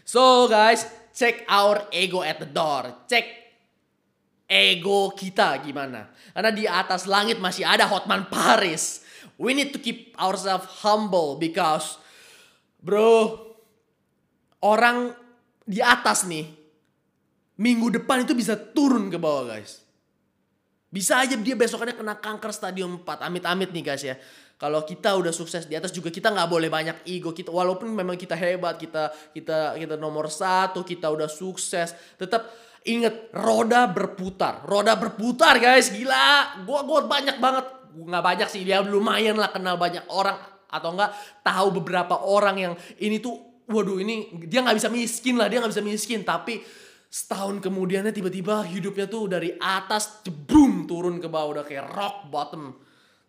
So 0.08 0.48
guys 0.48 0.88
check 1.12 1.44
our 1.52 1.84
ego 1.92 2.24
at 2.24 2.40
the 2.40 2.48
door. 2.48 3.04
Check 3.12 3.43
ego 4.54 5.10
kita 5.10 5.58
gimana. 5.66 6.14
Karena 6.30 6.54
di 6.54 6.64
atas 6.70 7.10
langit 7.10 7.42
masih 7.42 7.66
ada 7.66 7.90
Hotman 7.90 8.30
Paris. 8.30 9.02
We 9.34 9.50
need 9.50 9.74
to 9.74 9.82
keep 9.82 10.14
ourselves 10.14 10.70
humble 10.86 11.34
because 11.42 11.98
bro 12.78 13.34
orang 14.62 15.10
di 15.66 15.82
atas 15.82 16.22
nih 16.30 16.46
minggu 17.58 17.98
depan 17.98 18.22
itu 18.22 18.38
bisa 18.38 18.54
turun 18.54 19.10
ke 19.10 19.18
bawah 19.18 19.58
guys. 19.58 19.82
Bisa 20.94 21.18
aja 21.18 21.34
dia 21.34 21.58
besokannya 21.58 21.98
kena 21.98 22.14
kanker 22.22 22.54
stadium 22.54 23.02
4. 23.02 23.26
Amit-amit 23.26 23.74
nih 23.74 23.82
guys 23.82 24.06
ya. 24.06 24.14
Kalau 24.54 24.86
kita 24.86 25.18
udah 25.18 25.34
sukses 25.34 25.66
di 25.66 25.74
atas 25.74 25.90
juga 25.90 26.14
kita 26.14 26.30
nggak 26.30 26.46
boleh 26.46 26.70
banyak 26.70 27.02
ego 27.10 27.34
kita 27.34 27.50
walaupun 27.50 27.90
memang 27.90 28.14
kita 28.14 28.38
hebat 28.38 28.78
kita 28.78 29.10
kita 29.34 29.74
kita 29.74 29.98
nomor 29.98 30.30
satu 30.30 30.86
kita 30.86 31.10
udah 31.10 31.26
sukses 31.26 31.90
tetap 32.14 32.46
Ingat, 32.84 33.32
roda 33.32 33.88
berputar. 33.88 34.60
Roda 34.68 34.92
berputar 35.00 35.56
guys, 35.56 35.88
gila. 35.88 36.62
Gua 36.68 36.84
gua 36.84 37.08
banyak 37.08 37.40
banget. 37.40 37.64
Nggak 37.94 38.24
banyak 38.24 38.48
sih, 38.52 38.62
dia 38.66 38.84
lumayan 38.84 39.40
lah 39.40 39.48
kenal 39.48 39.80
banyak 39.80 40.04
orang. 40.12 40.36
Atau 40.68 40.92
enggak 40.92 41.16
tahu 41.40 41.80
beberapa 41.80 42.20
orang 42.28 42.56
yang 42.60 42.72
ini 43.00 43.24
tuh, 43.24 43.64
waduh 43.70 43.96
ini 43.96 44.36
dia 44.44 44.60
nggak 44.60 44.76
bisa 44.76 44.92
miskin 44.92 45.40
lah, 45.40 45.48
dia 45.48 45.64
nggak 45.64 45.72
bisa 45.72 45.84
miskin. 45.84 46.20
Tapi 46.26 46.60
setahun 47.08 47.62
kemudiannya 47.62 48.10
tiba-tiba 48.10 48.66
hidupnya 48.66 49.06
tuh 49.06 49.30
dari 49.30 49.54
atas 49.56 50.26
jebrum 50.26 50.84
turun 50.84 51.22
ke 51.22 51.30
bawah 51.30 51.56
udah 51.56 51.64
kayak 51.64 51.88
rock 51.94 52.26
bottom 52.26 52.83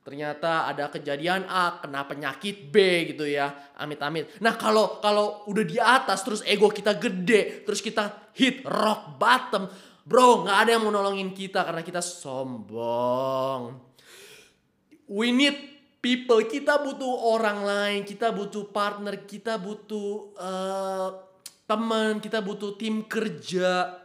ternyata 0.06 0.70
ada 0.70 0.94
kejadian 0.94 1.50
A 1.50 1.82
kena 1.82 2.06
penyakit 2.06 2.70
B 2.70 3.10
gitu 3.10 3.26
ya. 3.26 3.74
Amit-amit 3.74 4.38
nah 4.38 4.54
kalau 4.54 5.02
kalau 5.02 5.44
udah 5.50 5.66
di 5.66 5.82
atas 5.82 6.22
terus 6.22 6.46
ego 6.46 6.70
kita 6.70 6.94
gede 6.94 7.66
terus 7.66 7.82
kita 7.82 8.30
hit 8.38 8.62
rock 8.62 9.18
bottom 9.18 9.66
bro 10.06 10.46
nggak 10.46 10.58
ada 10.62 10.70
yang 10.78 10.86
mau 10.86 10.94
nolongin 10.94 11.34
kita 11.34 11.66
karena 11.66 11.82
kita 11.82 12.00
sombong. 12.06 13.82
We 15.10 15.34
need 15.34 15.76
people. 16.06 16.46
Kita 16.46 16.78
butuh 16.78 17.14
orang 17.34 17.66
lain. 17.66 18.00
Kita 18.06 18.30
butuh 18.30 18.70
partner. 18.70 19.26
Kita 19.26 19.58
butuh 19.58 20.38
uh, 20.38 21.10
teman. 21.66 22.22
Kita 22.22 22.46
butuh 22.46 22.78
tim 22.78 23.10
kerja. 23.10 24.02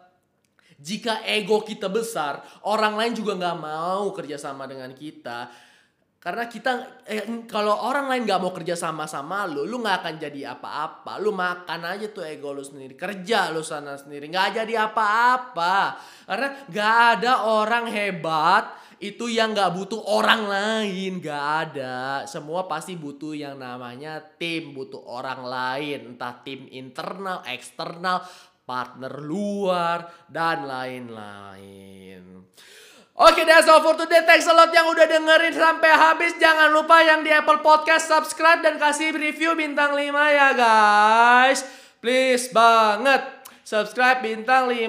Jika 0.81 1.21
ego 1.29 1.61
kita 1.61 1.93
besar 1.93 2.41
orang 2.65 2.97
lain 2.97 3.13
juga 3.13 3.37
nggak 3.37 3.59
mau 3.61 4.09
kerjasama 4.17 4.65
dengan 4.65 4.89
kita 4.97 5.53
karena 6.21 6.45
kita 6.53 7.01
eh, 7.09 7.25
kalau 7.49 7.89
orang 7.89 8.13
lain 8.13 8.29
gak 8.29 8.45
mau 8.45 8.53
kerja 8.53 8.77
sama 8.77 9.09
sama 9.09 9.49
lu, 9.49 9.65
lu 9.65 9.81
nggak 9.81 10.05
akan 10.05 10.15
jadi 10.21 10.53
apa-apa. 10.53 11.17
Lu 11.17 11.33
makan 11.33 11.81
aja 11.89 12.13
tuh 12.13 12.29
ego 12.29 12.53
lu 12.53 12.61
sendiri, 12.61 12.93
kerja 12.93 13.49
lu 13.49 13.65
sana 13.65 13.97
sendiri, 13.97 14.29
nggak 14.29 14.61
jadi 14.61 14.85
apa-apa. 14.85 15.97
Karena 16.29 16.49
gak 16.69 16.97
ada 17.17 17.33
orang 17.49 17.89
hebat 17.89 18.69
itu 19.01 19.33
yang 19.33 19.57
gak 19.57 19.73
butuh 19.73 20.05
orang 20.13 20.45
lain, 20.45 21.25
gak 21.25 21.73
ada. 21.73 22.29
Semua 22.29 22.69
pasti 22.69 23.01
butuh 23.01 23.33
yang 23.33 23.57
namanya 23.57 24.21
tim, 24.21 24.77
butuh 24.77 25.01
orang 25.01 25.41
lain, 25.41 26.15
entah 26.15 26.37
tim 26.45 26.69
internal, 26.69 27.41
eksternal, 27.49 28.21
partner 28.69 29.25
luar 29.25 30.29
dan 30.29 30.69
lain-lain. 30.69 32.45
Oke, 33.21 33.45
okay, 33.45 33.45
that's 33.45 33.69
all 33.69 33.85
for 33.85 33.93
today. 34.01 34.25
Thanks 34.25 34.49
a 34.49 34.55
lot 34.57 34.73
yang 34.73 34.89
udah 34.89 35.05
dengerin 35.05 35.53
sampai 35.53 35.93
habis. 35.93 36.41
Jangan 36.41 36.73
lupa 36.73 37.05
yang 37.05 37.21
di 37.21 37.29
Apple 37.29 37.61
Podcast 37.61 38.09
subscribe 38.09 38.65
dan 38.65 38.81
kasih 38.81 39.13
review 39.13 39.53
bintang 39.53 39.93
5 39.93 40.09
ya 40.09 40.57
guys. 40.57 41.61
Please 42.01 42.49
banget. 42.49 43.21
Subscribe 43.61 44.25
bintang 44.25 44.73
5. 44.73 44.89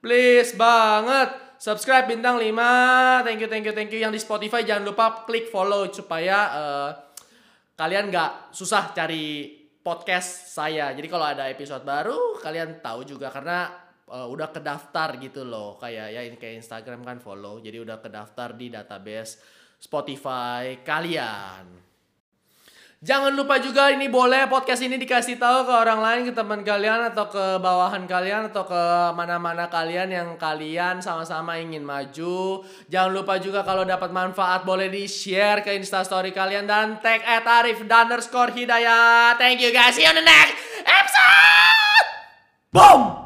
Please 0.00 0.56
banget. 0.56 1.28
Subscribe 1.60 2.08
bintang 2.08 2.40
5. 2.40 3.28
Thank 3.28 3.44
you, 3.44 3.48
thank 3.52 3.68
you, 3.68 3.74
thank 3.76 3.92
you. 3.92 4.00
Yang 4.00 4.16
di 4.16 4.20
Spotify 4.24 4.64
jangan 4.64 4.88
lupa 4.88 5.28
klik 5.28 5.52
follow 5.52 5.92
supaya 5.92 6.38
uh, 6.56 6.88
kalian 7.76 8.08
gak 8.08 8.48
susah 8.56 8.96
cari 8.96 9.52
podcast 9.84 10.56
saya. 10.56 10.88
Jadi 10.96 11.04
kalau 11.04 11.28
ada 11.28 11.52
episode 11.52 11.84
baru 11.84 12.40
kalian 12.40 12.80
tahu 12.80 13.04
juga 13.04 13.28
karena 13.28 13.85
uh, 14.10 14.26
udah 14.30 14.48
kedaftar 14.50 15.18
gitu 15.18 15.42
loh 15.42 15.78
kayak 15.78 16.14
ya 16.14 16.20
kayak 16.38 16.62
Instagram 16.62 17.02
kan 17.02 17.18
follow 17.18 17.58
jadi 17.58 17.82
udah 17.82 17.98
kedaftar 17.98 18.54
di 18.54 18.70
database 18.70 19.38
Spotify 19.76 20.80
kalian. 20.80 21.86
Jangan 23.04 23.36
lupa 23.36 23.60
juga 23.60 23.92
ini 23.92 24.08
boleh 24.08 24.48
podcast 24.48 24.80
ini 24.80 24.96
dikasih 24.96 25.36
tahu 25.36 25.68
ke 25.68 25.74
orang 25.76 26.00
lain, 26.00 26.20
ke 26.26 26.32
teman 26.32 26.64
kalian 26.64 27.12
atau 27.12 27.28
ke 27.28 27.60
bawahan 27.60 28.08
kalian 28.08 28.48
atau 28.48 28.64
ke 28.64 28.82
mana-mana 29.12 29.68
kalian 29.68 30.08
yang 30.08 30.28
kalian 30.40 31.04
sama-sama 31.04 31.60
ingin 31.60 31.84
maju. 31.84 32.64
Jangan 32.88 33.12
lupa 33.12 33.36
juga 33.36 33.60
kalau 33.68 33.84
dapat 33.84 34.10
manfaat 34.16 34.64
boleh 34.64 34.88
di-share 34.88 35.60
ke 35.60 35.76
instastory 35.76 36.32
kalian 36.32 36.64
dan 36.64 36.96
tag 37.04 37.20
at 37.20 37.44
Arif 37.44 37.84
Hidayat. 37.84 39.36
Thank 39.36 39.60
you 39.60 39.76
guys, 39.76 39.92
see 39.92 40.02
you 40.02 40.08
on 40.08 40.16
the 40.16 40.24
next 40.24 40.56
episode. 40.88 42.06
Boom! 42.72 43.25